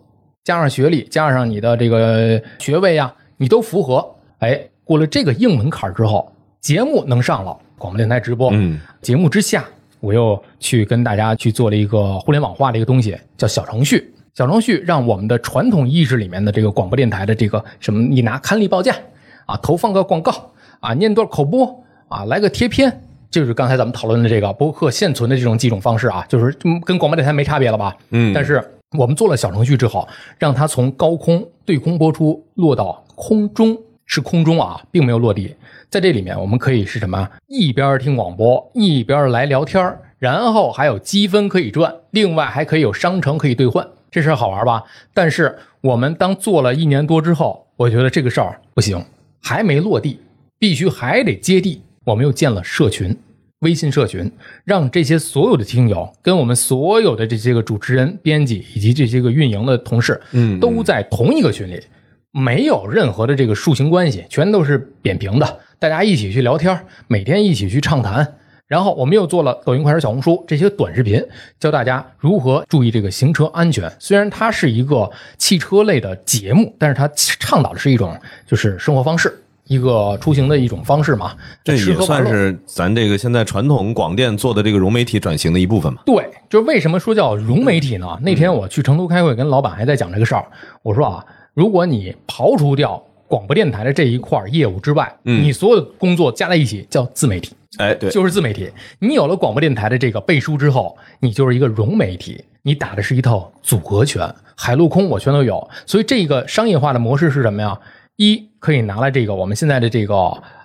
[0.48, 4.14] 加上学历，加上你的这个学位呀，你都符合。
[4.38, 9.62] 哎，过了这个硬门槛之后，节目能上了，广播电台直播，嗯，节目之下。
[10.00, 14.11] 我又去跟大家去做了一个互联网化的一个东西，叫小程序。
[14.32, 18.96] 小程序让我们的传统意识里面的这个广播电台的这个什么，你拿刊例报价
[19.44, 20.32] 啊，投放个广告
[20.80, 26.56] 啊，念段口播啊，来个贴片，就是刚才咱们讨论的这个播客现存的这种几种方式啊，就是
[26.87, 27.94] 跟广播电台没差别了吧？
[28.12, 28.32] 嗯。
[28.32, 28.64] 但是
[28.96, 35.55] 我们做了小程序之后，让它从高空对空播出，落到空中是空中啊，并没有落地。
[35.90, 37.29] 在这里面，我们可以是什么？
[37.48, 44.83] 一边听广播，一边来聊天然后还有积分可以赚，另外还可以有商城可以兑换，这事儿好玩吧？
[45.12, 49.05] 但是我们当做了一年多之后，我觉得这个事儿不行，
[49.42, 50.18] 还没落地，
[50.59, 51.83] 必须还得接地。
[52.05, 53.14] 我们又建了社群，
[53.60, 54.30] 微信社群，
[54.64, 61.82] 让这些所有的听友跟我们所有的这些个主持人、编辑以及这些个运营的同事，嗯，都在同一个群里，
[62.30, 65.60] 没有任何的这个树形关系，全都是扁平的。
[65.80, 68.34] 大家一起去聊天，每天一起去畅谈，
[68.66, 71.24] 然后我们又做了抖音、快手、小红书这些短视频，
[71.58, 73.90] 教大家如何注意这个行车安全。
[73.98, 78.16] 虽然它是一个汽车类的节目，但是它倡导的是一种
[78.46, 79.36] 就是生活方式，
[79.68, 81.33] 一个出行的一种方式嘛。
[81.62, 86.03] 这也算是咱这个现在传统广电做的这个融媒体转型的一部分嘛。
[86.05, 88.18] 对，就是为什么说叫融媒体呢？
[88.22, 90.45] 那天我去成都开会，跟老板还在讲这个事儿。
[90.82, 91.24] 我说啊，
[91.55, 93.01] 如果你刨除掉。
[93.30, 98.70] 广播电台的这一块业务之外，嗯，你所有的工作加在一起叫自媒体，哎，对，就是自媒体。
[99.01, 105.68] 你有了广播电台的这个背书之后，你就是一个融媒体，你打的是一套组合拳，海陆空我全都有。
[105.84, 107.78] 所以这个商业化的模式是什么呀？
[108.16, 110.14] 一可以拿来这个我们现在的这个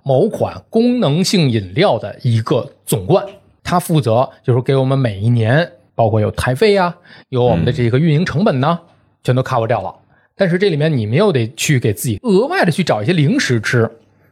[0.03, 3.25] 某款功能性饮料的一个总冠，
[3.63, 6.95] 它负责就是给我们每一年，包括有台费呀、
[7.29, 8.79] 有我们的这个运营成本呢，
[9.23, 9.93] 全都 cover 掉了。
[10.35, 13.89] 但是这里面你们又得去给自己额外的去找一些零食吃，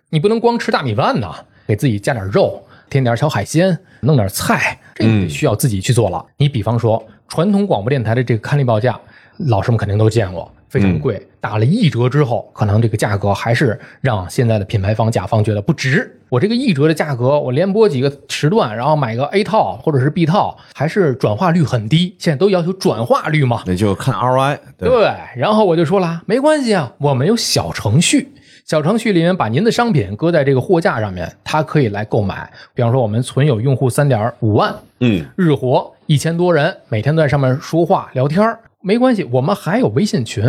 [0.09, 1.35] 你不能光吃大米饭呐，
[1.67, 6.25] 给自己加点肉，添点小海鲜，弄点菜，这需要自己去做了。
[6.37, 8.99] 你比方说传统广播电台的这个刊例报价，
[9.37, 11.25] 老师们肯定都见过，非常贵。
[11.39, 16.17] 打了一折之后，可能这个价格还是让现在的品牌方、甲方觉得不值。
[16.29, 22.15] 我这个一折的价格，我连播几个时段，然后买个 A 套或者是 B 套，还是转化率很低。
[22.19, 24.57] 现在都要求转化率嘛，那就看 ROI。
[24.77, 28.31] 对，对，然后我就说了，没关系啊，我们有小程序，
[28.65, 32.49] 小程序里面把您的商品搁在这个货架上面，它可以来购买。
[32.73, 40.43] 比方说，我们存有用户三点五万，嗯，日活一千多人，每天都在上面说话聊天儿没关系，我们还有微信群，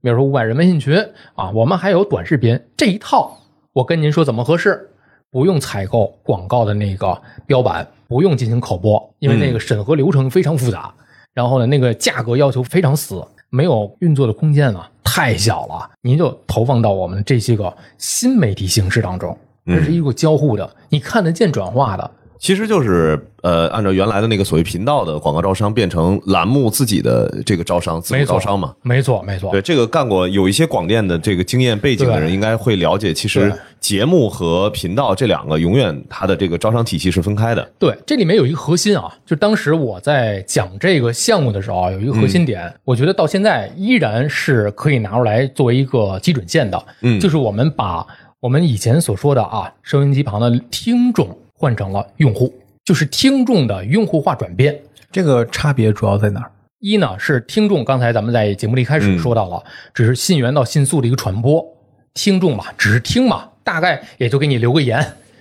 [0.00, 0.96] 比如说五百人微信群
[1.34, 3.38] 啊，我们还有短视频这一套，
[3.72, 4.90] 我跟您说怎么合适。
[5.30, 10.94] 不用采购广告的那个标版，不用进行口播，因为那个审核流程非常复杂。
[11.32, 13.20] 然后呢，那个价格要求非常死，
[13.50, 15.90] 没有运作的空间啊，太小了。
[16.02, 22.08] 您就投放到我们这些个新媒体形式当中，这是一个交互的，你看得见转化的。
[22.44, 28.74] 其实就是呃，按照原来的那个所谓频道的广告招商，变成栏目自己的这个招商，自主招商嘛。
[28.82, 29.50] 没错，没错。
[29.50, 37.66] 对，这个干过有一些广电的这个经验背景的人，应该会了解，其实节目和频道这两个永远它的这个招商体系是分开的。
[37.78, 46.84] 对，这里面有一个核心啊，就当时我在讲这个项目的时候啊，有一个核心点，我觉得到现在依然是可以拿出来作为一个基准线的。
[47.00, 48.06] 嗯就是我们把
[48.38, 52.52] 我们以前所说的啊，收音机旁的听众换成了用户，
[52.84, 54.78] 就是听众的用户化转变。
[55.10, 56.50] 这个差别主要在哪儿？
[56.80, 59.62] 一呢是听众，刚才咱们在节目里一开始说到了，
[59.94, 61.64] 只是信源到信速的一个传播，
[62.12, 65.00] 听众嘛，只是听嘛，大概也就给你留个言，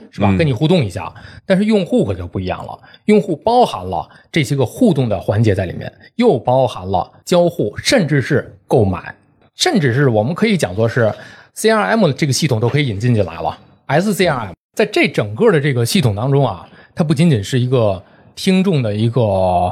[0.09, 0.33] 是吧？
[0.37, 1.13] 跟你互动一下。
[1.45, 9.13] 但是用户可就不一样了，用户包含了这些个互动的环节在里面，又包含了交互，甚至是购买，
[9.55, 11.13] 甚至是我们可以讲作是
[11.57, 13.57] CRM 这个系统都可以引进进来了。
[13.87, 18.01] SCRM 在这整个的这个系统当中啊，它不仅仅是一个
[18.35, 19.21] 听众的一个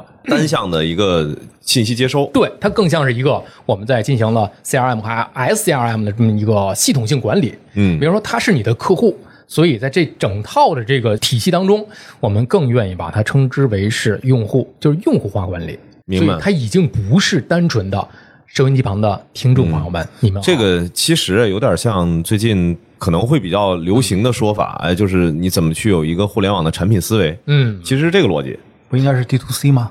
[0.30, 2.30] 单向的一个信息接收。
[2.32, 7.56] 对，它更像是一个我们在进行了 CRM 和 SCRM 的这么一个系统性管理。
[7.74, 11.84] 嗯比如说他是你的客户，所以在这整套的这个体系当中，
[12.20, 15.80] 我们更愿意把它称之为是用户，就是用户化管理。
[16.06, 18.08] 明白它已经不是单纯的
[18.46, 27.36] 收音机旁的听众朋友们，你们这个其实有点像最近可能会比较流行的说法，哎，就是你怎么去有一个互联网的产品思维。
[27.48, 28.56] 嗯，其实是这个逻辑。
[28.90, 29.90] 不应该是 D to C 吗？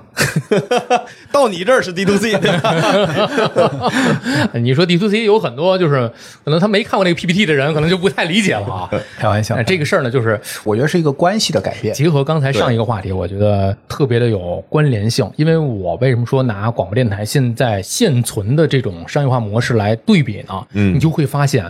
[1.33, 2.39] 到你这儿是 D to C，
[4.61, 6.07] 你说 D to C 有很多就是
[6.45, 8.91] 可能他没看过那个 PPT 的人，可能就不太理解了啊。
[9.19, 11.95] 开玩笑哎，这个事儿呢，就是我觉得是一个关系的改变。
[11.95, 15.29] 结合刚才上一个话题，我觉得特别的有关联性。
[15.37, 20.67] 因为我为什么说拿广播电台现在现存的这种商业化模式来对比呢？
[20.75, 21.65] 嗯你就会发现，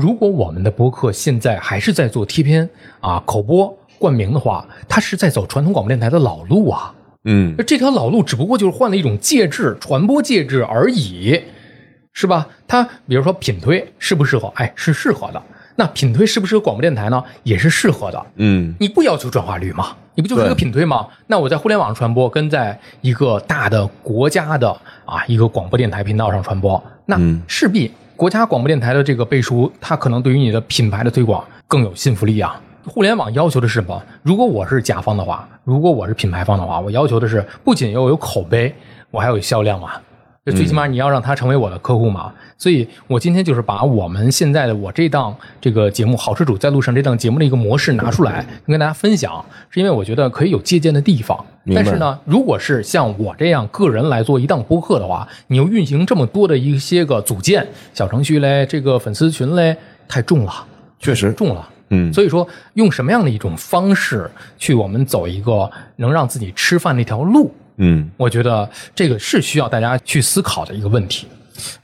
[0.00, 2.66] 如果我们的播客现在还是在做贴片
[3.00, 6.94] 啊、口播冠名的话，它是在走传统广播电台的老路啊。
[7.24, 11.38] 嗯，这条老路只不过就是换了一种介质，传播介质而已，
[12.14, 12.48] 是吧？
[12.66, 14.50] 它比如说品推适不适合？
[14.54, 15.42] 哎，是适合的。
[15.76, 17.22] 那品推适不适合广播电台呢？
[17.42, 18.26] 也是适合的。
[18.36, 19.94] 嗯，你不要求转化率吗？
[20.14, 21.06] 你不就是一个品推吗？
[21.26, 24.70] 那我在互联网上传播，跟在一个大的国家的
[25.04, 32.60] 啊一个广播电台频道上传播，那嗯势必国家广播电台的这个背书，它可能对于你的品牌的推广更有信服力啊。
[32.86, 34.02] 互联网要求的是什么？
[34.22, 38.74] 如果我是甲方的话，如果我是品牌方的话，我要求的是不仅要有口碑，
[39.10, 39.98] 我还有销量啊。
[40.50, 42.32] 就最起码你要让他成为我的客户嘛。
[42.58, 51.42] 所以我今天就是把我们现在的我这档这个节目《好车主在路上》这档节目的一个模式拿出来跟大家分享，是因为我觉得可以有借鉴的地方。
[51.74, 59.76] 但是呢，如果是像我这样个人来做一档播客的话，你又运行这么多的一些个组件、小程序嘞，这个粉丝群嘞，
[60.08, 60.52] 太重了，
[60.98, 61.68] 确实，重了。
[61.92, 67.52] 嗯，所以说，用什么样的一种方式去我们走一个能让自己吃饭那条路，
[67.82, 71.26] 嗯，我觉得这个是需要大家去思考的一个问题。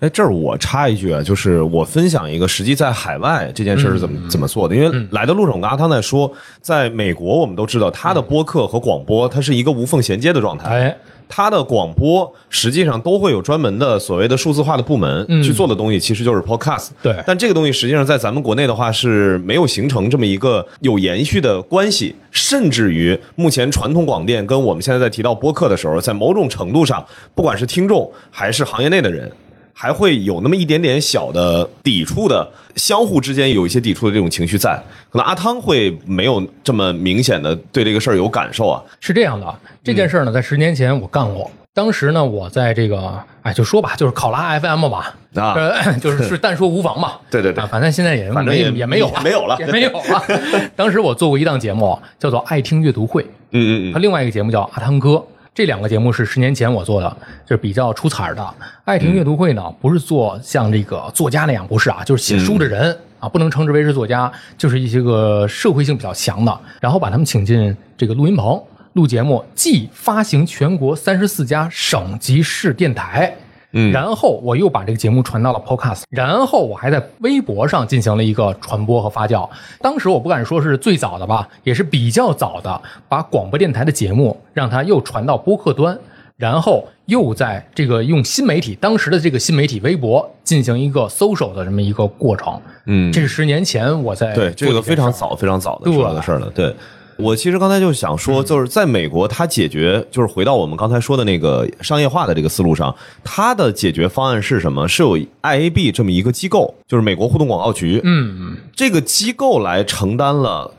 [0.01, 4.74] 哎，这儿我插一句啊，就是我分享一个实际在海外这件事是怎么、怎么做的。
[4.74, 10.68] 因为来的路上，我跟阿汤在说，在美国我们都知道，它的播客和广播它是一个无缝衔接的状态。
[10.68, 10.97] 哎，
[11.29, 16.89] 它的广播实际上都会有专门的所谓的数字化的部门、嗯去做的东西，其实就是 podcast。
[17.03, 27.05] 对但这个东西实际上在咱们国内的话是没有形成这么一个有延续的关系，甚至于目前传统广电跟我们现在在提到播客的时候，在某种程度上，
[27.35, 29.31] 不管是听众还是行业内的人。
[29.79, 34.74] 还会有那么一点点小的抵触的，相互之间有一些抵触的这种情绪在。
[35.11, 38.83] 可能阿汤会没有这么明显的对这个事儿有感受啊。
[39.01, 39.55] 是这样的，
[39.85, 41.51] 这件事儿呢，在十年前我干过。
[41.74, 45.55] 当时呢，我在这个，哎，就说吧，就是考拉 FM 吧，啊，
[46.01, 47.12] 就是是但说无妨嘛。
[47.31, 50.24] 对对对，反正现在也反正也也没有了，没有了， 也没有了。
[50.74, 55.11] 当时我做过一档节目，叫做《爱听阅读会》，嗯嗯嗯，它另外一个节目叫《阿汤哥》。
[55.57, 58.54] 这两个节目是十年前我做的，就是比较出彩的。
[58.84, 73.34] 爱听阅读会呢，不是做像这个作家那样，不是啊，就是写书的人啊，不能称之为是作家，就是一些个社会性比较强的，然后把他们请进这个录音棚录节目，既发行全国三十四家省级市电台。
[73.79, 79.47] 嗯，然后我又把这个节目传到了 Podcast，然后我还在微博上进行了一个传播和发酵。
[79.83, 85.99] 当时我不敢说是最早的吧，也是比较早的，把广播电台的节目让它又传到播客端，
[86.39, 92.59] 然后又在这个用新媒体当时的这个新媒体微博进行一个搜索的这么一个过程。
[92.87, 96.51] 嗯，这是十年前我在对这个非常早非常早的时候的事儿了。
[96.55, 96.74] 对。
[97.18, 102.94] 我其实刚才就想说，就是在美国，它解决就是回到我们刚才说的那个商业化的这个思路上，
[103.24, 104.86] 它的解决方案是什么？
[104.86, 110.70] 是有 IAB 这么一个机构，就是美国互动广告局，嗯，这个机构来承担了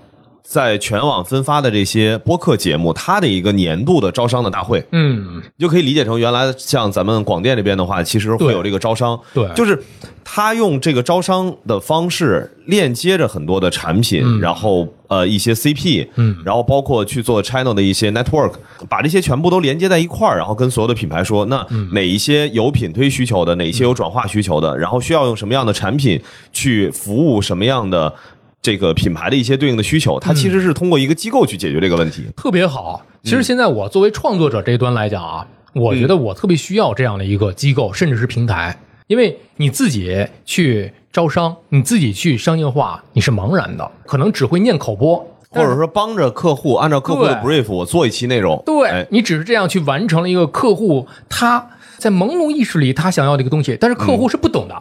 [0.50, 9.84] 在全网分发的这些播客节目，它的一个年度的招商的大会，嗯，你就可以理解成原来像咱们广电这边的话，其实会有这个招商，对，就是
[10.24, 14.88] 他用这个招商的方式链接着很多的产品，然后。
[15.10, 18.52] 呃，一些 CP，嗯，然后包括去做 channel 的一些 network，
[18.90, 26.22] 把这些全部都连接在一块儿，然后跟所有的品牌说，那哪一些有品推需求的，哪一些有转化需求的，然后需要用什么样的产品
[26.52, 28.14] 去服务什么样的
[28.62, 33.02] 这个品牌的一些对应的需求，它其实是通过一个机构去解决这个问题，特别好。
[33.24, 38.78] 其实现在我作为创作者这一端来讲啊，我觉得我特别需要这样的一个机构，甚至是平台，
[39.08, 40.94] 因为你自己去。
[41.10, 45.18] 招商，你自己去商业化，你是茫然的，可能只会念口播，
[45.50, 48.62] 或者说帮着客户按照客户的 brief 我做一期内容。
[48.64, 54.76] 对你只是这样去完成了一个客户他在朦胧意识里他想要的一个东西，但是客户是不懂的。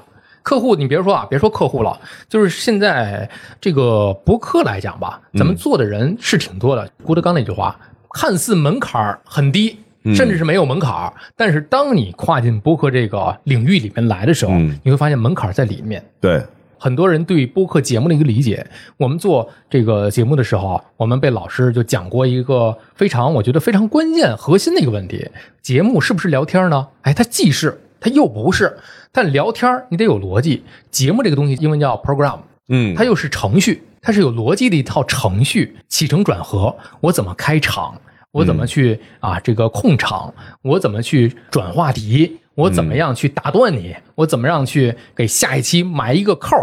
[0.46, 3.28] 客户，你别说啊，别说客户了，就是现在
[3.60, 6.88] 这个博客来讲吧，咱们做的人是挺多的。
[7.02, 7.76] 郭德纲那句话，
[8.12, 9.76] 看似门槛很低。
[10.14, 14.52] 甚至是没有门槛但是当你跨进播客这个领域里面来的时候，
[14.84, 16.00] 你会发现门槛在里面。
[16.20, 16.40] 对，
[16.78, 18.64] 很多人对播客节目的一个理解，
[18.98, 25.28] 我们做这个节目的时候，我们被老师就讲过一个非常，我觉得非常关键、核心的一个问题：
[25.60, 26.86] 节目是不是聊天呢？
[27.02, 28.78] 哎，它既是，它又不是。
[29.16, 32.38] 但聊天你得有逻辑，节目这个东西英文叫 program，
[32.68, 37.98] 嗯，它又是程序，它是有逻辑的一套程序，起承转合，我怎么开场？
[38.30, 39.40] 我怎么去啊？
[39.40, 42.38] 这个控场，我怎么去转话题？
[42.54, 43.96] 我怎么样去打断你？
[44.16, 46.54] 我怎么样去给下一期埋一个扣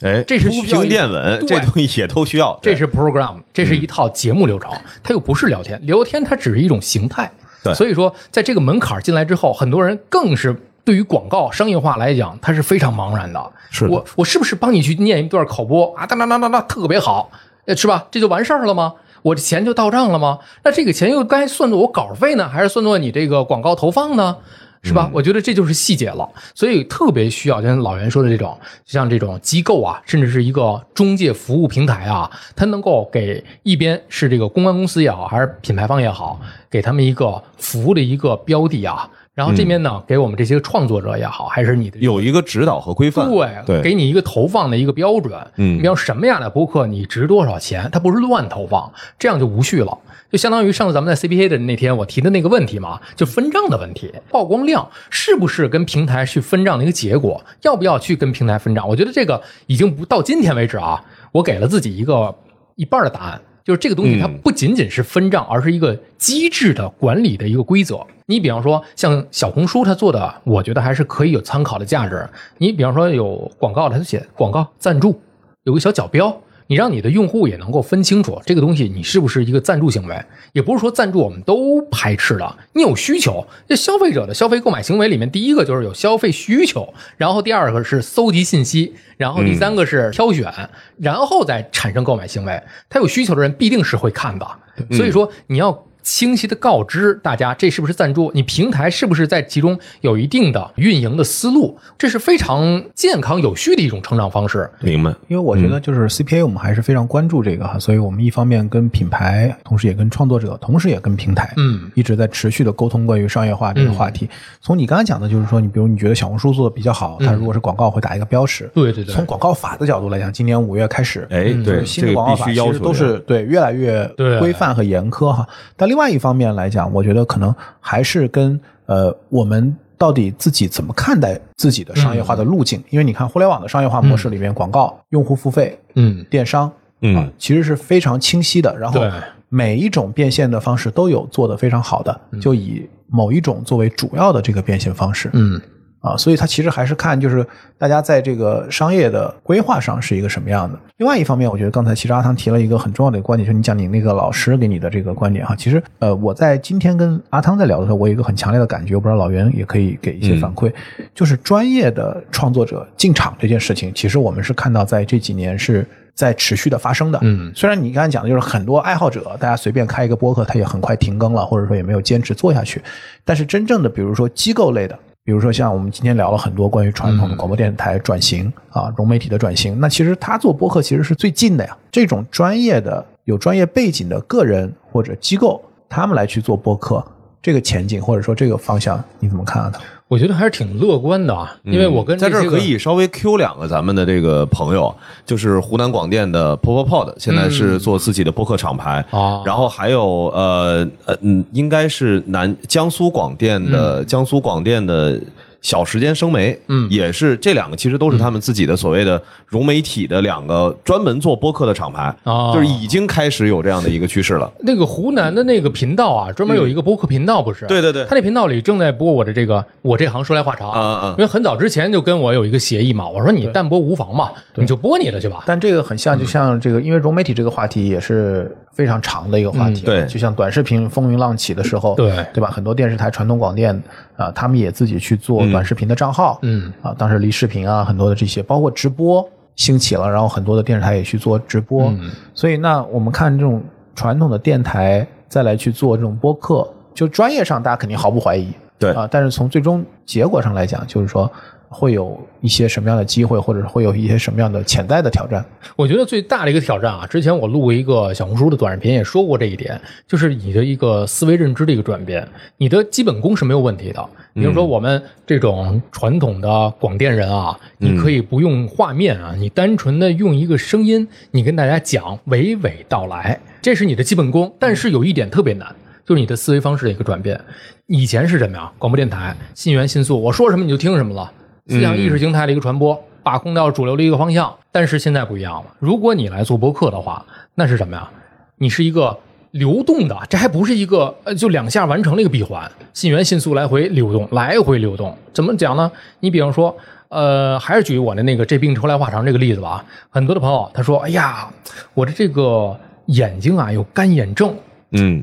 [0.00, 2.58] 哎，这是需要电稳，这东西也都需要。
[2.60, 4.72] 这是 program，这是一套节目流程，
[5.04, 7.30] 它又不是聊天，聊天它只是一种形态。
[7.62, 13.52] 对，所以说，在这个门槛进来之后，很多人更是对于广告商业化来讲，它是非常茫然的。
[13.70, 16.06] 是我我是不是帮你去念一段口播啊？
[16.06, 17.30] 哒哒哒哒哒，特别好，
[17.76, 18.06] 是吧？
[18.10, 18.94] 这就完事儿了吗？
[19.22, 20.40] 我这钱就到账了吗？
[20.64, 24.36] 那这个钱又该算作我稿费呢，还是算作你这个广告投放呢？
[24.84, 25.08] 是吧？
[25.14, 39.08] 我觉得这就是细节了，所以特别需要像老袁说的这种，像这种机构啊，甚至是一个中介服务平台啊，它能够给一边是这个公关公司也好，还是品牌方也好，给他们一个服务的一个标的啊。
[39.34, 43.26] 然后这边呢，给我们这些创作者也好，还是你的有一个指导和规范，
[43.64, 45.34] 对，给你一个投放的一个标准。
[45.56, 47.88] 嗯，你要什么样的播客，你值多少钱？
[47.90, 49.96] 它不是乱投放，这样就无序了。
[50.30, 57.42] 就相当于上次咱们在 CPA 的那天我提的那个问题嘛，就分账的问题，曝光量是不是跟平台去分账的一个结果？
[57.62, 58.86] 要不要去跟平台分账？
[58.86, 61.02] 我觉得这个已经不到今天为止啊，
[61.32, 62.34] 我给了自己一个
[62.76, 63.40] 一半的答案。
[63.64, 68.04] 就是这个东西，它不仅仅是分账，而是一个机制的管理的一个规则。
[68.26, 72.28] 你比方说，像小红书它做的，我觉得还是可以有参考的价值。
[72.58, 75.20] 你比方说有广告，它就写广告赞助，
[75.64, 76.40] 有个小角标。
[76.66, 80.24] 你让你的用户也能够分清楚这个东西，你是不是一个赞助行为？
[80.52, 82.56] 也不是说赞助我们都排斥的。
[82.74, 90.52] 你有需求，这消费者的消费购买行为里面，第一个就是有消费需求，然后第二个是搜集信息，然后第三个是挑选，
[90.98, 92.62] 然后再产生购买行为。
[92.88, 94.46] 他有需求的人必定是会看的，
[94.90, 104.70] 所以说你要清晰的告知大家这是不是赞助，你平台是不是在其中有一定的运营的思路，这是非常健康有序的一种成长方式。
[104.80, 105.10] 明白。
[105.28, 114.28] 因为我觉得就是 CPA 我们还是非常关注这个哈，所以我们一方面跟品牌，同时也跟创作者，同时也跟平台，嗯，一直在持续的沟通关于商业化这个话题。
[114.60, 118.70] 从你刚才讲的，就是说你比如你觉得小红书做的比较好，它如果是广告会打一个标识。
[118.74, 124.04] 对对对从广告法的角度来讲，今年五月开始，哎，对，嗯新的广告法必须要其实都是对越来越
[124.38, 125.46] 规范和严苛哈。
[125.76, 136.72] 但另外一方面来讲，我觉得可能还是跟呃我们到底自己怎么看待自己的商业化的路径，因为你看互联网的商业化模式里面，广告、用户付费、嗯，电商啊
[137.02, 138.74] 嗯，其实是非常清晰的。
[138.78, 139.02] 然后
[139.50, 145.28] 每一种变现的方式都有做得非常好的，就以某一种作为主要的这个变现方式。
[145.34, 145.60] 嗯
[146.02, 147.46] 啊，所以它其实还是看就是
[147.78, 150.78] 大家在这个商业的规划上是一个什么样的。
[150.98, 155.54] 另外一方面，我觉得刚才其实阿汤提了一个很重要的一个观点，就是你讲你那个老师给你的这个观点哈。
[155.56, 160.72] 其实呃，我在今天跟阿汤在聊的时候，我有一个很强烈的感觉，我不知道老袁也可以给一些反馈，
[161.14, 165.86] 就是专业的创作者进场这件事情，其实我们是看到在这几年是。
[166.14, 172.82] 在持续的发生的，嗯虽然你刚才讲的就是很多爱好者，大家随便开一个播客，他也很快停更了，或者说也没有坚持做下去。
[173.24, 181.76] 但是真正的，比如说机构类的，比如说像我们今天聊了很多关于传统的广播电台转型、啊，融媒体的转型，那其实他做播客其实是最近的呀。
[181.92, 187.04] 这种专业的、有专业背景的个人或者机构，他们来去做播客，
[187.40, 189.72] 这个前景或者说这个方向，你怎么看啊？
[190.12, 194.94] 他我觉得还是挺乐观的啊，因为我跟嗯在这儿可以稍微 Q 两个咱们的这个朋友，
[195.24, 205.18] 就是湖南广电的 Pop Pod，现在是做自己的播客厂牌啊然后还有呃呃嗯，应该是南江苏广电的、江苏广电的。
[205.62, 206.86] 小时间生媒，嗯。
[206.90, 214.52] 也是这两个，其实都是他们自己的所谓的融媒体的两个专门做播客的厂牌，啊就是已经开始有这样的一个趋势了。
[214.60, 217.64] 那个湖南的那个频道啊，专门有一个播客频道，不是？
[217.66, 218.04] 对对对。
[218.04, 220.70] 他那频道里正在播我的这个我这行说来话长。
[220.70, 225.44] 啊啊因为很早之前就跟我有一个协议嘛，我说你淡播无妨嘛，你就播你的去吧。
[225.46, 230.06] 但这个很像，就像这个，因为融媒体这个话题也是非常长的一个话题，嗯对。
[230.06, 232.24] 就像短视频风云浪起的时候，对。
[232.32, 232.50] 对吧？
[232.50, 233.80] 很多电视台、传统广电
[234.16, 236.72] 啊、他们也自己去做短视频的账号，嗯。
[236.82, 242.10] 啊，当时离视频啊，很多的这些，包括直播兴起了，然后很多的电视台也去做直播，嗯。
[242.34, 243.62] 所以那我们看这种
[243.94, 248.92] 传统的电台再来去做这种播客，就专业上大家肯定毫不怀疑，对。
[248.92, 251.30] 啊，但是从最终结果上来讲，就是说
[251.72, 255.44] 会有一些什么样的机会，或者会有一些什么样的潜在的挑战。
[255.74, 264.08] 我觉得最大的一个挑战啊，之前我录过一个小红书的短视频，也说过这一点，就是你的一个思维认知的一个转变，你的基本功是没有问题的。
[264.34, 274.54] 比如说我们这种传统的广电人啊，你可以不用画面啊，你单纯的用一个声音，你跟大家讲，娓娓道来，这是你的基本功。
[274.58, 275.74] 但是有一点特别难。
[276.04, 277.40] 就是你的思维方式的一个转变，
[277.86, 278.70] 以前是什么呀？
[278.76, 281.32] 广播电台信源信速，我说什么你就听什么了，
[281.66, 284.54] 思想意识形态的一个传播，把控到主流的一个方向。
[284.70, 288.08] 但是现在不一样了，如果你来做播客的话，那是什么呀？
[288.56, 289.18] 你是一个
[289.50, 295.16] 流动的，这还不是一个呃就两下完成了一个闭环，信源信速来回流动，来回流动。
[295.32, 295.90] 怎么讲呢？
[296.20, 296.76] 你比方说。
[297.14, 299.84] 呃，还是举我的那个这病抽来话长这个例子吧。
[300.08, 301.46] 很多的朋友他说：“哎呀，
[301.92, 302.74] 我的这个
[303.08, 304.56] 眼睛啊有干眼症，
[304.92, 305.22] 嗯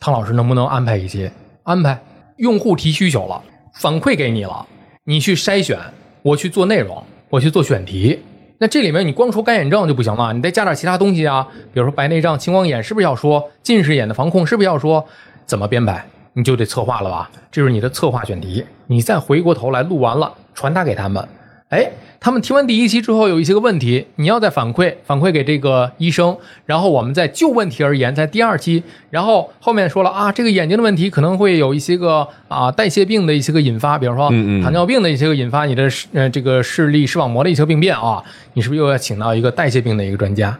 [0.00, 1.30] 汤老师能不能安排一些？
[1.64, 2.00] 安排
[2.38, 3.42] 用户提需求了，
[3.74, 4.66] 反馈给你了，
[5.08, 5.78] 你去筛选，
[6.20, 8.18] 我去做内容，我去做选题。
[8.58, 13.42] 那这里面你光说干眼症就不行了，你再加点其他东西啊，比如说白内障、青光眼是不是要说？
[13.62, 15.02] 近视眼的防控是不是要说？
[15.46, 16.04] 怎么编排？
[16.34, 17.30] 你就得策划了吧？
[17.50, 21.26] 这是你的策划选题，你再回过头来录完了，传达给他们。
[21.68, 34.30] 哎，他们听完第一期之后有一些个问题，你要再反馈反馈给这个医生，然后我们再就问题而言，在第二期，然后后面说了啊，这个眼睛的问题可能会有一些个啊代谢病的一些个引发，比如说
[34.62, 40.58] 糖尿病的一些个引发你的视呃这个视力视网膜的一些病变啊，你是不是又要请到一个代谢病的一个专家？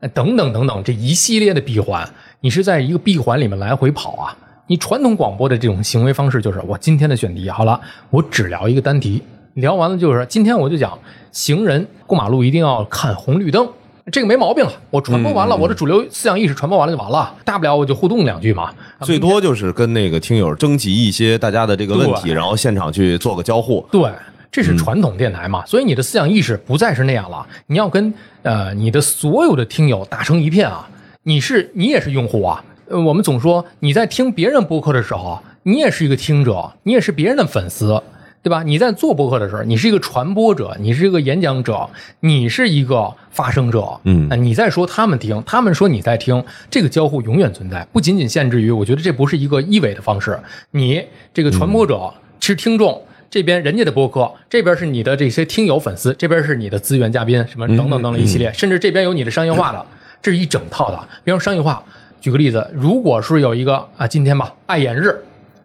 [0.00, 2.06] 呃等等等等，这一系列的闭环，
[2.40, 4.36] 你是在一个闭环里面来回跑啊。
[4.66, 7.80] 你传统广播的这种行为方式就是，我今天的选题好了，
[8.10, 9.22] 我只聊一个单题，
[9.60, 10.98] 聊完了就是今天我就讲
[11.32, 13.68] 行人过马路一定要看红绿灯，
[14.10, 14.72] 这个没毛病了。
[14.90, 18.72] 我传播完了，我的主流思想意识传播完了就完了，大不了我就互动两句嘛。
[19.02, 23.86] 最多就是跟那个听友征集一些大家的这个问题，然后现场去做个交互。
[23.92, 24.10] 对，
[24.50, 30.88] 这是传统电台嘛，所以你的思想意识不再是那样了，你要跟呃你的所有的听友打成一片啊。
[31.22, 38.02] 你是你也是用户啊，呃，我们总说你在听别人播客的时候，你也是一个听者，你也是别人的粉丝。
[38.42, 38.62] 对吧？
[38.62, 41.88] 你在做播客的时候，你是一个传播者，你是一个演讲者，
[42.20, 50.38] 你是一个发声者，嗯啊你在说他们听，他们说你在听，这个交互永远存在，不仅仅限制于，我觉得这不是一个一维的方式，
[50.70, 53.02] 你这个传播者是听众。
[53.32, 59.86] 这边人家的播客，这边是你的这些听友粉丝，这边是你的资源嘉宾，什么等等等等一系列，甚至这边有你的商业化的，
[60.20, 60.98] 这是一整套的。
[61.22, 61.80] 比方说商业化，
[62.20, 65.16] 举个例子，如果是有一个啊，今天吧，爱眼日，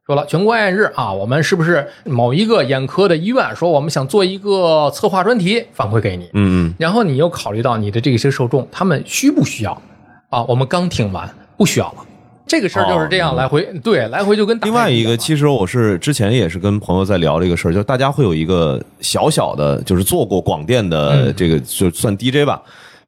[0.05, 9.81] 说了全国爱眼日啊，我们是不是某一个眼科的医院说我们想做一个策划专题反馈给你，嗯嗯，然后你又考虑到你的这些受众，他们需不需要
[10.29, 10.43] 啊？
[10.43, 11.27] 我们刚听完，
[11.57, 12.05] 不需要了。
[12.45, 22.61] 这个事儿就是这样来回，对，来回就跟打另外一个，其实我是之前也是跟朋友在聊这个事儿，就是大家会有一个小小的，就是做过广电的这个，就算 DJ 吧。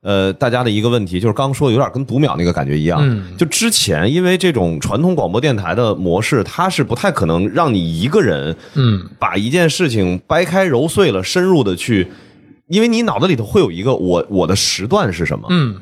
[0.07, 2.97] 呃，大家的一个问题就是，刚刚说有点跟读秒那个感觉一样。
[3.01, 3.35] 嗯。
[3.37, 12.07] 就之前因为这种传统广播电台的模式，它是不太可能让你一个人，嗯，把一件事情掰开揉碎了，深入的去，
[12.69, 15.75] 因为你脑子里头会有一个我我的时段是什么，嗯。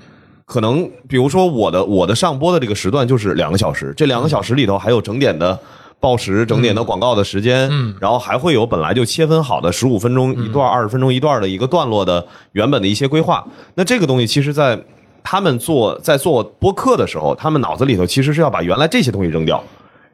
[0.48, 5.60] 可能比如说我的我的上播的这个时段就是两个小时，这两个小时里头还有整点的
[6.00, 13.46] 报时、整点的广告的时间，嗯然后还会有本来就切分好的十五分钟一段、二十分钟一段的一个段落的原本的一些规划。
[13.76, 14.80] 那这个东西其实，在
[15.24, 19.64] 他们做在做播客的时候，他们脑子里头其实是要把原来这些东西扔掉，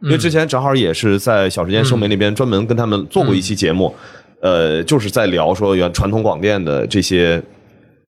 [0.01, 3.93] 因为之前正好也是在小时间生媒那边专门跟他们做过一期节目，
[4.41, 7.41] 呃，就是在聊说原传统广电的这些。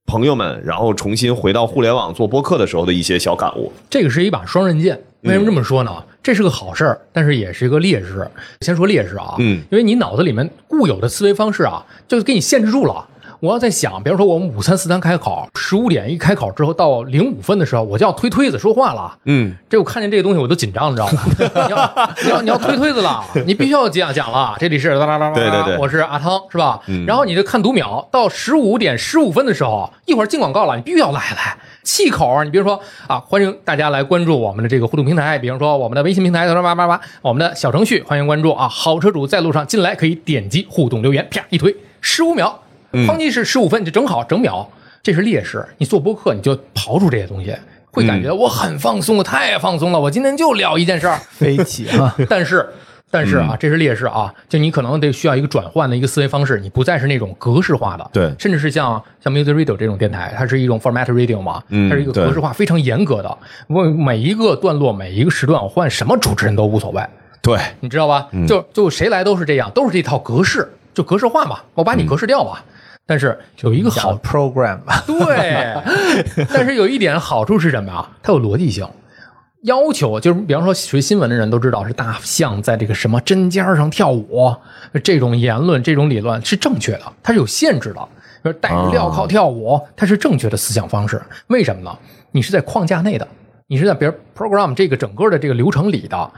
[0.06, 3.72] 朋友们，然后重新回到互联网做播客的时候的一些小感悟。
[3.90, 5.02] 这个是一把双刃剑。
[5.22, 6.04] 为什么这么说呢？
[6.24, 8.26] 这是个好事儿，但是也是一个劣势。
[8.62, 13.06] 先说劣势啊，嗯，因为你脑子里面固有的思维方式啊，就给你限制住了。
[13.44, 19.18] 我要在想，比如说我们五三、四三开考，十五点一开考之后，到零五分的时候，我就要推推子说话了。
[19.26, 21.22] 嗯，这我看见这个东西我都紧张，你知道吗？
[21.68, 24.56] 你要你要你要推推子了，你必须要讲讲了。
[24.60, 26.80] 这里是哒哒哒哒，对对对我是阿汤，是吧？
[27.06, 31.58] 然后你就看读秒，到十五点十五分的时候，一会儿进广告了，你必须要来来。
[31.84, 38.70] 气口啊，你比如说啊，欢迎大家来关注我们的这个互动平台，比如说我们的微信平台，叭叭叭叭，我们的小程序，欢迎关注啊。
[38.70, 42.58] 好车主在路上进来可以点击互动留言，啪一推，十五秒，
[43.08, 44.68] 方击是十五分，你就正好整秒，
[45.02, 45.66] 这是劣势。
[45.78, 47.56] 你做播客你就刨出这些东西，
[47.92, 51.18] 会感觉我很放松，我太放松了，我今天就聊一件事儿。
[51.32, 52.16] 飞起啊！
[52.30, 52.68] 但是，
[53.12, 63.38] 但是啊，这是劣势啊，就你可能得需要一个转换的一个思维方式，你不再是那种格式化的，对甚至是像像 Music Radio 这种电台，它是一种 format radio 嘛，嗯它是一个格式化非常严格的，
[63.68, 67.04] 我每一个段落每一个时段我换什么主持人都无所谓，
[67.42, 68.28] 对，你知道吧？
[68.48, 72.58] 就就谁来都是这样，都是这套格式，就格式化嘛，我把你格式掉嘛。
[73.06, 78.10] 但是有一个好好 program 吧， 对，但是有一点好处是什么啊？
[78.22, 78.88] 它有逻辑性。
[79.64, 84.54] 要求就是，比方说学新闻的人都知道，是大象在这个什么针尖上跳舞，
[85.02, 88.02] 这种言论、这种理论是正确的，它是有限制的。
[88.42, 91.22] 比如戴着镣铐跳舞，它是正确的思想方式。
[91.48, 91.98] 为什么呢？
[92.32, 93.26] 你是在框架内的，
[93.68, 96.32] 你是在别人 program 这个整个的这个流程里的。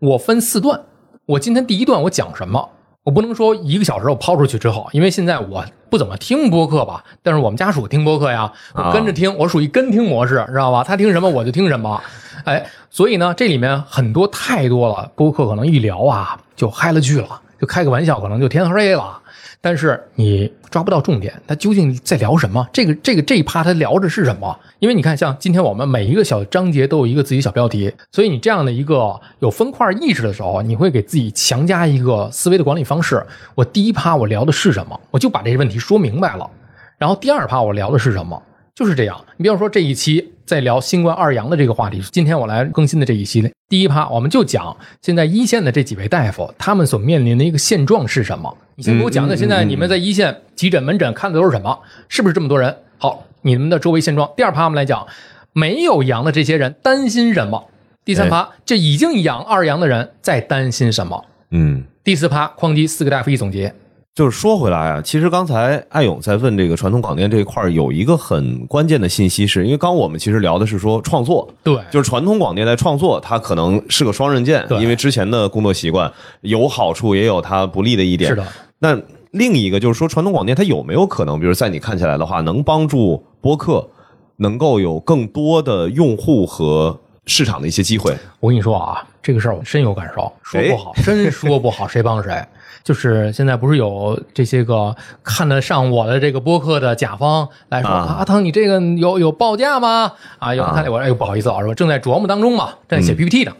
[0.00, 0.80] 我分四段，
[1.26, 2.68] 我今天第一段我讲什么？
[3.04, 10.84] 我不能说一个小时我抛出去之后，因为现在我不怎么听播客吧，但是我们家属听播客呀，我跟着听，我属于跟听模式，知道吧？
[10.84, 12.00] 他听什么我就听什么，
[12.44, 19.16] 哎，所以呢，这里面很多太多了，播客可能一聊啊就嗨了去了，就开个玩笑可能就天黑了，
[19.60, 22.68] 但是你抓不到重点，他究竟在聊什么？
[22.72, 24.58] 这个这个这一趴他聊的是什么？
[24.80, 33.24] 因为你看，像今天我们每一个小章节都有一个自己小标题，所以你这样的一个有分块意识的时候，你会给自己强加一个思维的管理方式。
[33.54, 36.50] 我第一趴我聊的是什么，我就把这些问题说明白了。
[36.98, 38.42] 然后第二趴我聊的是什么，
[38.74, 39.24] 就是这样。
[39.36, 48.56] 你比方说这一期在聊新冠二阳的这个话题，今天我来更新的这一系列，第一趴我们就讲现在一线的这几位大夫他们所面临的一个现状是什么。
[48.74, 51.78] 你先给我讲讲，现在你们在一线急诊门诊看的都是什么？
[52.08, 52.74] 是不是这么多人？
[52.98, 54.30] 好，你们的周围现状。
[54.36, 55.06] 第二趴我们来讲，
[55.52, 57.68] 没有阳的这些人担心什么？
[58.04, 61.24] 第三趴，这已经阳二阳的人在担心什么？
[61.50, 61.84] 嗯。
[62.04, 63.72] 第四趴，哐叽四个大夫一总结，
[64.14, 78.28] 就是说回来啊，其实刚才艾勇在问这个传统广电这一块儿有一个很关键的信息是，因为刚我们其实聊的是说创作，对，就是传统广电在创作，它可能是个双刃剑，对因为之前的工作习惯有好处，也有它不利的一点。
[78.30, 78.46] 是的，
[78.80, 79.00] 那
[79.30, 83.88] 另一个就是说，传统广电它有没有可能，比如在你看起来的话，能帮助播客
[84.36, 88.14] 能够有更多的用户和市场的一些机会？
[88.40, 92.44] 我跟你说啊，这个事儿我深有感受，说不好，真说不好，谁帮谁。
[92.84, 100.12] 就是现在不是有这些个看得上我的这个播客的甲方来说啊阿汤，你这个有有报价吗？
[100.38, 103.52] 啊，有人看啊见我，哎呦不好意思啊，我说正在琢磨当中嘛，正在写 PPT 呢。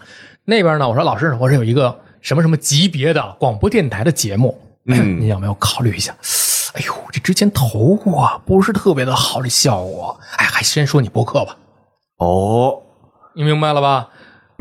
[0.45, 6.13] 那边呢，我说老师，我这有一个什么什么级别的广播电台的节目，嗯 你有没有考虑一下？
[6.75, 10.19] 哎呦，这之前投过，不是特别的好，这效果。
[10.39, 11.57] 哎，还先说你播客吧，
[12.19, 12.83] 哦，
[13.35, 14.09] 你明白了吧？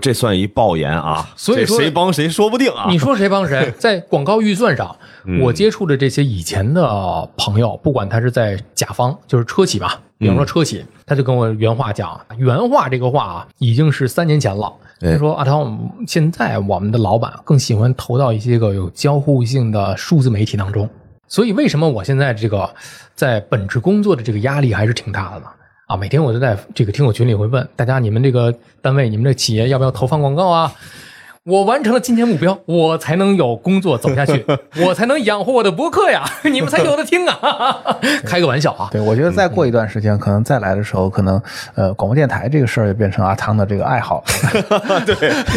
[0.02, 2.88] 这算一爆言啊，所以说谁帮谁说不定啊。
[2.90, 3.72] 你说谁帮谁？
[3.80, 4.94] 在广告预算上，
[5.42, 14.74] 我接触的这些以前的朋友，不管他是在甲方，就是车企吧，比方说车企，他就跟我原话讲，原话这个话啊，已经是三年前了。
[15.02, 15.68] 哎他说：“阿涛，
[16.06, 20.88] 现在我们的老板更喜欢投到一些个有交互性的数字媒体当中，
[21.28, 22.70] 所以为什么我现在这个
[23.16, 25.46] 在本职工作的这个压力还是挺大的呢？
[25.92, 30.74] 啊，每天我都在这个听友群里会问大家，你们这个单位、你们这企业要不要投放广告啊？
[31.44, 34.46] 我完成了今天目标，我才能有工作走下去，
[34.86, 37.98] 我才能养活我的博客呀， 你们才有的听啊！
[38.24, 41.42] 开个玩笑啊，对，我觉得再过一段时间，可能再来的时候，可能
[41.74, 45.02] 呃，广播电台这个事儿也变成阿汤的这个爱好了。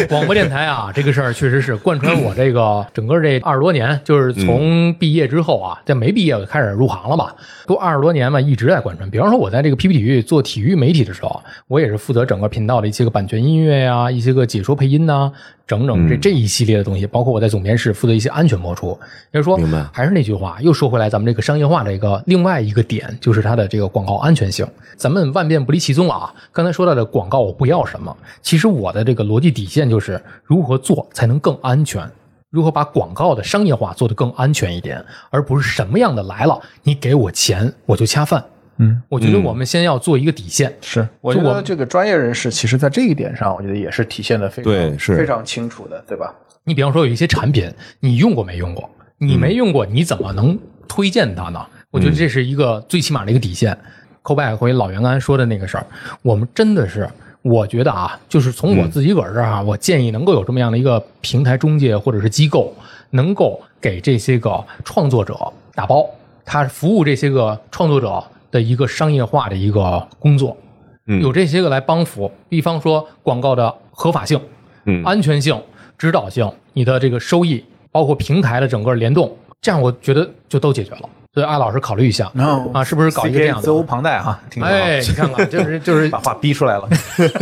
[0.09, 7.29] 广播电台啊，这个事儿确实是贯穿我这个整个这二十多年，就是从毕业之后啊，在没毕业我就开始入行了嘛，
[7.67, 9.07] 都二十多年嘛，一直在贯穿。
[9.11, 15.31] 比方说，我在这个 PP 体育做体育媒体的时候，我也是负责整个频道的一些个版权音乐呀、一些个解说配音呐、
[15.67, 18.97] 整整这这一系列的东西，包括我在总编室负责一些安全播出。
[19.31, 19.59] 也就是说
[19.91, 24.67] 还是那句话，又说回来，咱们这个商业化的一个另外一个点，就是它的这个广告安全性。
[24.95, 26.31] 咱们万变不离其宗啊。
[26.51, 32.07] 刚才说到的广告，我不要什么，其实我的这个逻辑底线就是如何做才能更安全。
[32.51, 38.41] 如何把广告的商业化做得更安全一点，而不是什么样的来了，你给我钱我就恰饭。
[38.77, 40.73] 嗯，我觉得我们先要做一个底线。
[40.81, 46.33] 是，我觉得这个专业人士其实在这一点上，我觉得也是体现的非常对是非常清楚的，对吧？
[46.63, 48.89] 你比方说有一些产品，你用过没用过？
[49.17, 50.57] 你没用过，你怎么能
[50.87, 51.65] 推荐它呢？
[51.89, 53.77] 我觉得这是一个最起码的一个底线。
[54.21, 55.85] 扣 back 回老袁刚才说的那个事儿，
[56.23, 57.07] 我们真的是，
[57.43, 62.75] 我觉得啊，就是从我自己个儿这儿啊，我建议能够有这么样的一个平台中介或者是机构，
[63.11, 65.37] 能够给这些个创作者
[65.75, 66.09] 打包，
[66.43, 68.21] 他服务这些个创作者
[68.51, 70.55] 的一个商业化的一个工作，
[71.07, 74.39] 嗯有这些个来帮扶，比方说广告的合法性，
[74.85, 75.61] 嗯安全性、
[75.97, 81.09] 指导性，你的这个收益，包括平台的整个联动，这样我觉得就都解决了。
[81.33, 82.31] 所以艾老师考虑一下
[82.73, 83.83] 啊，是不是搞一个这样 CPA 责无？
[83.83, 84.69] 旁贷哈，挺好。
[84.69, 86.87] 哎，你看看，就是就是把话逼出来了。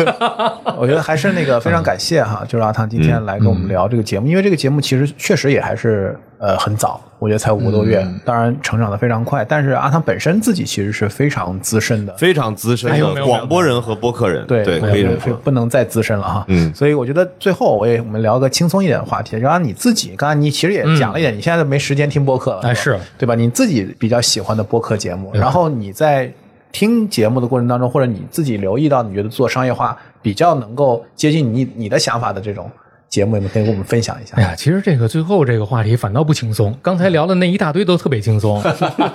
[0.80, 9.46] 我觉得还是那个非常感谢哈，就是阿汤今天来跟我们聊这个节目，因为这个节目其实确实也还是呃很早，我觉得才五个多月，当然成长的非常快。
[9.46, 15.34] 但是阿汤本身自己其实是非常资深的，非常资深的哎呦没有没有广播人和播客人，对对，可以这么说。
[15.36, 16.44] 不能再资深了哈。
[16.50, 23.36] 嗯所以我觉得最后我也我们聊个轻松一点的话题，就按你自己，刚才你其实也讲了一点，你现在都没时间听播客了，吧哎是对吧？
[23.36, 26.30] 你自己比较喜欢的播客节目，然后你在
[26.74, 32.70] 听节目的过程当中，或者你自己留意到你觉得做商业化比较能够接近你你的想法的这种
[33.14, 34.42] 节目，有没有可以跟我们分享一下哎？
[34.42, 38.60] 呀，其实这个最后这个话题反倒不轻松，刚才聊的那一大堆都特别轻松，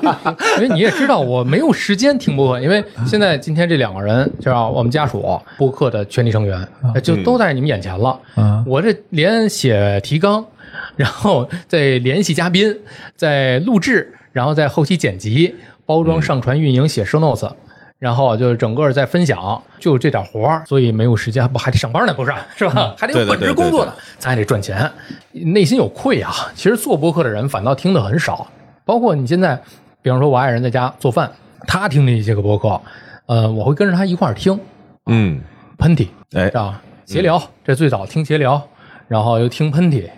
[0.58, 6.64] 因为你也知道我没有时间听播客，因为现在今天这两个人就是我们家属播客的全体成员，
[7.02, 8.16] 就都在你们眼前了。
[8.36, 10.46] 嗯我这连写提纲，
[10.94, 12.72] 然后再联系嘉宾，
[13.16, 17.50] 再录制，然后再后期剪辑、包装、上传、运营、写 show notes。
[17.98, 22.94] 然后就是整个在分享，就这点活儿，所以没有时间，不还得上班呢，不是是吧？
[22.96, 24.90] 还得有本职工作呢，咱还得赚钱，
[25.32, 26.32] 内心有愧啊。
[26.54, 28.46] 其实做播客的人反倒听的很少，
[28.84, 29.60] 包括你现在，
[30.00, 31.30] 比方说我爱人在家做饭，
[31.66, 32.80] 他听的一些个播客，
[33.26, 34.58] 呃，我会跟着他一块儿听，
[35.06, 35.40] 嗯，
[35.76, 36.80] 喷嚏，哎是，吧？
[37.04, 38.62] 闲聊，这最早听闲聊，
[39.08, 40.08] 然后又听喷嚏，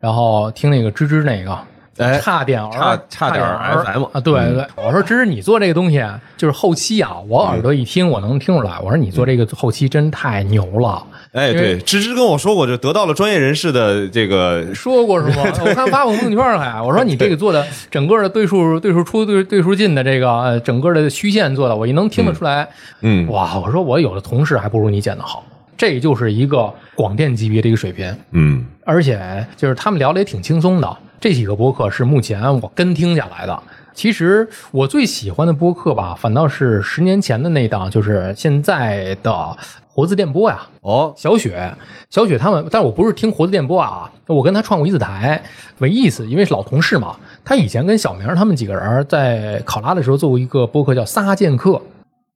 [0.00, 1.56] 然后听那个吱吱那个。
[1.98, 6.04] 哎差点儿，差差点儿儿 FM 啊，对对，我说芝芝，你做这个东西，
[6.36, 8.78] 就是后期啊，我耳朵一听，我能听出来。
[8.82, 15.42] 我说你做这个后期真太牛了，哎，对，芝芝跟我说过，就得到了专业人士的这个， 说过是吗？
[15.64, 22.68] 我看发我朋友圈还，我说你这个做的整个的对数对数出对对数进的这个呃整个的虚线做的，我一能听得出来。
[23.00, 25.44] 嗯，哇，我说我有的同事还不如你剪的好，
[25.76, 30.96] 这就是一个广电级别的一个水平，嗯，而且就是他们聊的也挺轻松的。
[31.20, 33.62] 这几个播客是目前我跟听下来的。
[33.92, 39.56] 其实我最喜欢的播客吧，反倒是十年前的那档，就是现在的
[39.88, 40.60] 活字电波呀。
[40.82, 41.74] 哦，小雪，
[42.08, 45.42] 小雪他们，但我不是听活字电波啊，我跟他创过一次台，
[45.78, 47.16] 没意思，因为是老同事嘛。
[47.44, 51.70] 他以前跟小明他们几个人在考拉的时候做过一个播客叫《撒剑客》，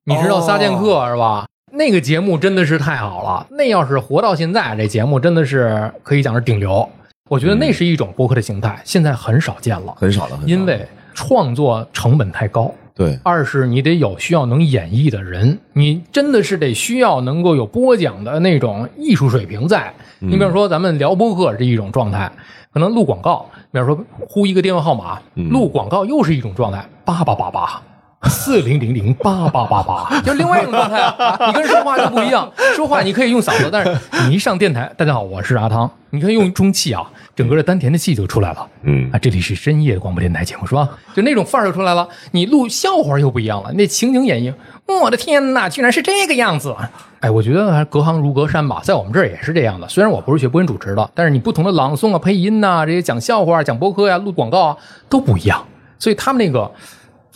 [0.04, 1.46] 你知道哦撒剑客是吧？
[1.70, 6.86] 那个节目真的是太好了，那要是活到现在，这节目真的是可以讲是顶流。
[7.28, 12.70] 我觉得那是一种播客的形态，现在很少见了，很少了，因为创作成本太高。
[12.94, 19.92] 对，二是你得有需要能演绎的人，你真的是得需要能够有播讲的那种艺术水平在。
[20.18, 22.30] 你比方说，咱们聊播客是一种状态，
[22.70, 23.98] 可能录广告，比方说
[24.28, 27.82] 呼一个电话号码，嗯录广告又是一种状态，八八八八。
[28.28, 31.36] 四零零零八八八八， 就另外一种状态啊！
[31.48, 33.98] 你跟人说话就不一样，说话你可以用嗓子，但是
[34.28, 37.04] 你一上电台，大家好，我是阿汤，你可以用中气啊，
[37.34, 38.66] 整个的丹田的气就出来了。
[38.82, 40.88] 嗯啊，这里是深夜广播电台节目是吧？
[41.14, 42.08] 就那种范儿就出来了。
[42.30, 44.54] 你录笑话又不一样了，那情景演绎，
[45.00, 46.74] 我的天哪，居然是这个样子！
[47.20, 49.88] 哎，我觉得还隔行如隔山吧，在我们这儿也是这样的。
[49.88, 54.76] 虽然我不是学播音主持的，但是你不同的朗诵啊、配音呐、这些讲笑话、讲播客呀、录广告啊
[55.08, 55.64] 都不一样，
[55.98, 56.70] 所以他们那个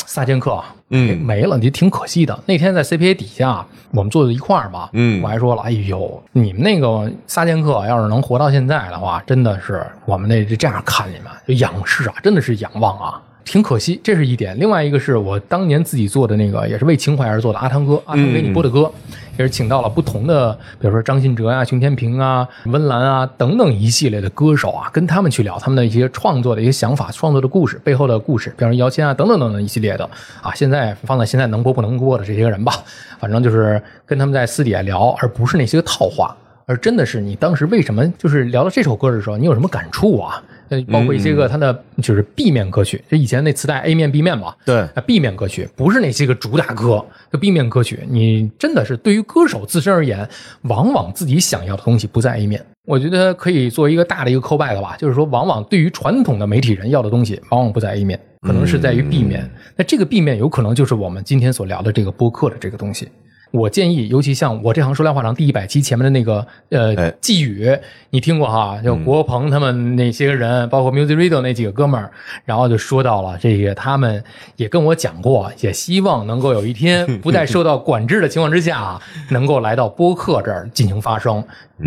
[0.05, 2.39] 撒剑客啊，嗯没了，你挺可惜的。
[2.47, 13.21] 那天在 CPA 底下，我们坐在一块儿嘛，嗯我还说了，哎呦，你们那个仨剑客要是能活到现在的话，真的是我们那这样看你们，就仰视啊，真的是仰望啊。
[13.47, 14.59] 挺可惜，这是一点。
[14.59, 18.91] 另外一个是我当年自己做的那个，也是为情怀而做的阿汤哥，阿汤给你播的歌，
[19.39, 30.05] 也是请到了不同的，比如说张信哲啊、熊天平啊、温岚啊等等一系列的歌手啊，跟他们去聊他们的一些创作的一些想法、创作的故事背后的故事，比方说姚谦啊等等等等一系列的
[30.43, 32.73] 啊，现在放在现在能播不能播的这些人吧，
[33.21, 36.37] 反正就是跟他们在私底下聊，而不是那些套话。
[36.69, 40.43] 而真的是你当时为什么就是聊到这首歌的时候，你有什么感触啊？
[40.69, 50.29] 呃，包括一些个它的就是 B 面歌曲，就以前那磁带 A 面 B 面嘛，对啊，B 面歌曲不是那些个主打歌，就 B 面歌曲，你真的是对于歌手自身而言，
[50.63, 52.65] 往往自己想要的东西不在 A 面。
[52.85, 59.51] 我觉得可以做一个大的一个 callback 吧，就是说，往往对于传统的媒体人要的东西，往往不在 A 面，可能是在于 B 面。
[59.77, 63.09] 那这个 B 面有可能就是我们今天所聊的这个播客的这个东西。
[63.53, 67.75] 我建议，尤其像我这行说来话长第一百期前面的那个呃哎寄语，
[68.11, 68.79] 你听过哈？
[68.83, 72.11] 就国鹏他们那些个人，包括 Music Radio 那几个哥们儿，
[72.45, 74.23] 然后就说到了这个，他们
[74.57, 81.43] 也跟我讲过，也希望能够有一天 不再受到管制的情况之下，能够来到播客这儿进行发声。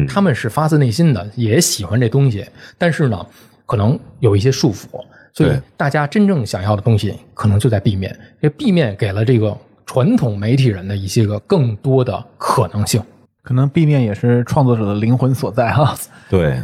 [0.07, 2.45] 他们是发自内心的，也喜欢这东西，
[2.78, 3.26] 但是呢，
[3.66, 4.88] 可能有一些束缚，
[5.34, 8.18] 所以大家真正想要的东西，可能就在 B 面。
[8.41, 9.55] 这 B 面给了这个
[9.91, 13.01] 传统媒体人的一些个更多的可能性。
[13.41, 15.97] 可能 B 面也是创作者的灵魂所在哈。
[16.29, 16.61] 对，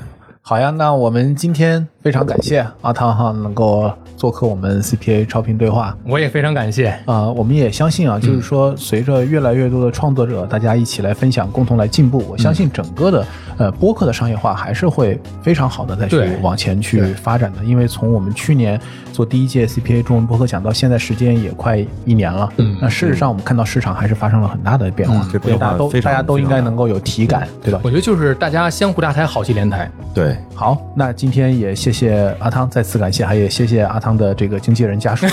[0.47, 5.97] 好呀，那我们今天非常感谢阿汤哈能够做客我们 CPA 超频对话。
[6.05, 6.95] 我也非常感谢。
[7.05, 13.25] 啊、我们也相信啊，就是说，随着越来越多的创作者，大家一起来分享，共同来进步，我相信整个的
[13.57, 17.63] 呃播客的商业化还是会非常好的再去往前去发展的。
[17.63, 18.79] 因为从我们去年
[19.11, 22.47] 做第一届 CPA 中文播客奖到现在，时间也快一年了。
[22.57, 27.79] 嗯那事实上我们看到市场还是发生了很大的变化，这变化大家都大家都应该能够有体感，对吧？
[27.83, 29.89] 我觉得就是大家相互搭台，好戏连台。
[30.13, 35.25] 对，好，那今天也谢谢阿汤，再次感谢，还也谢谢阿汤的这个经纪人家属，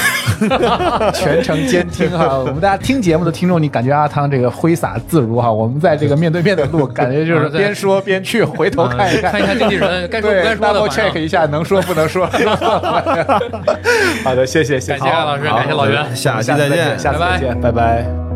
[1.15, 2.39] 全程监听哈。
[2.41, 5.53] 我们大家听节目的听众，你感觉阿汤这个挥洒自如哈？
[5.53, 12.27] 我们在这个面对面的录，感觉就是 边说边去回头看一看，看一下经纪人该说不该说的，double check 一下，能说不能说。
[14.25, 18.32] 好的，谢谢，谢谢，感谢老师感谢老袁下期下次再见下次拜拜再见，拜拜。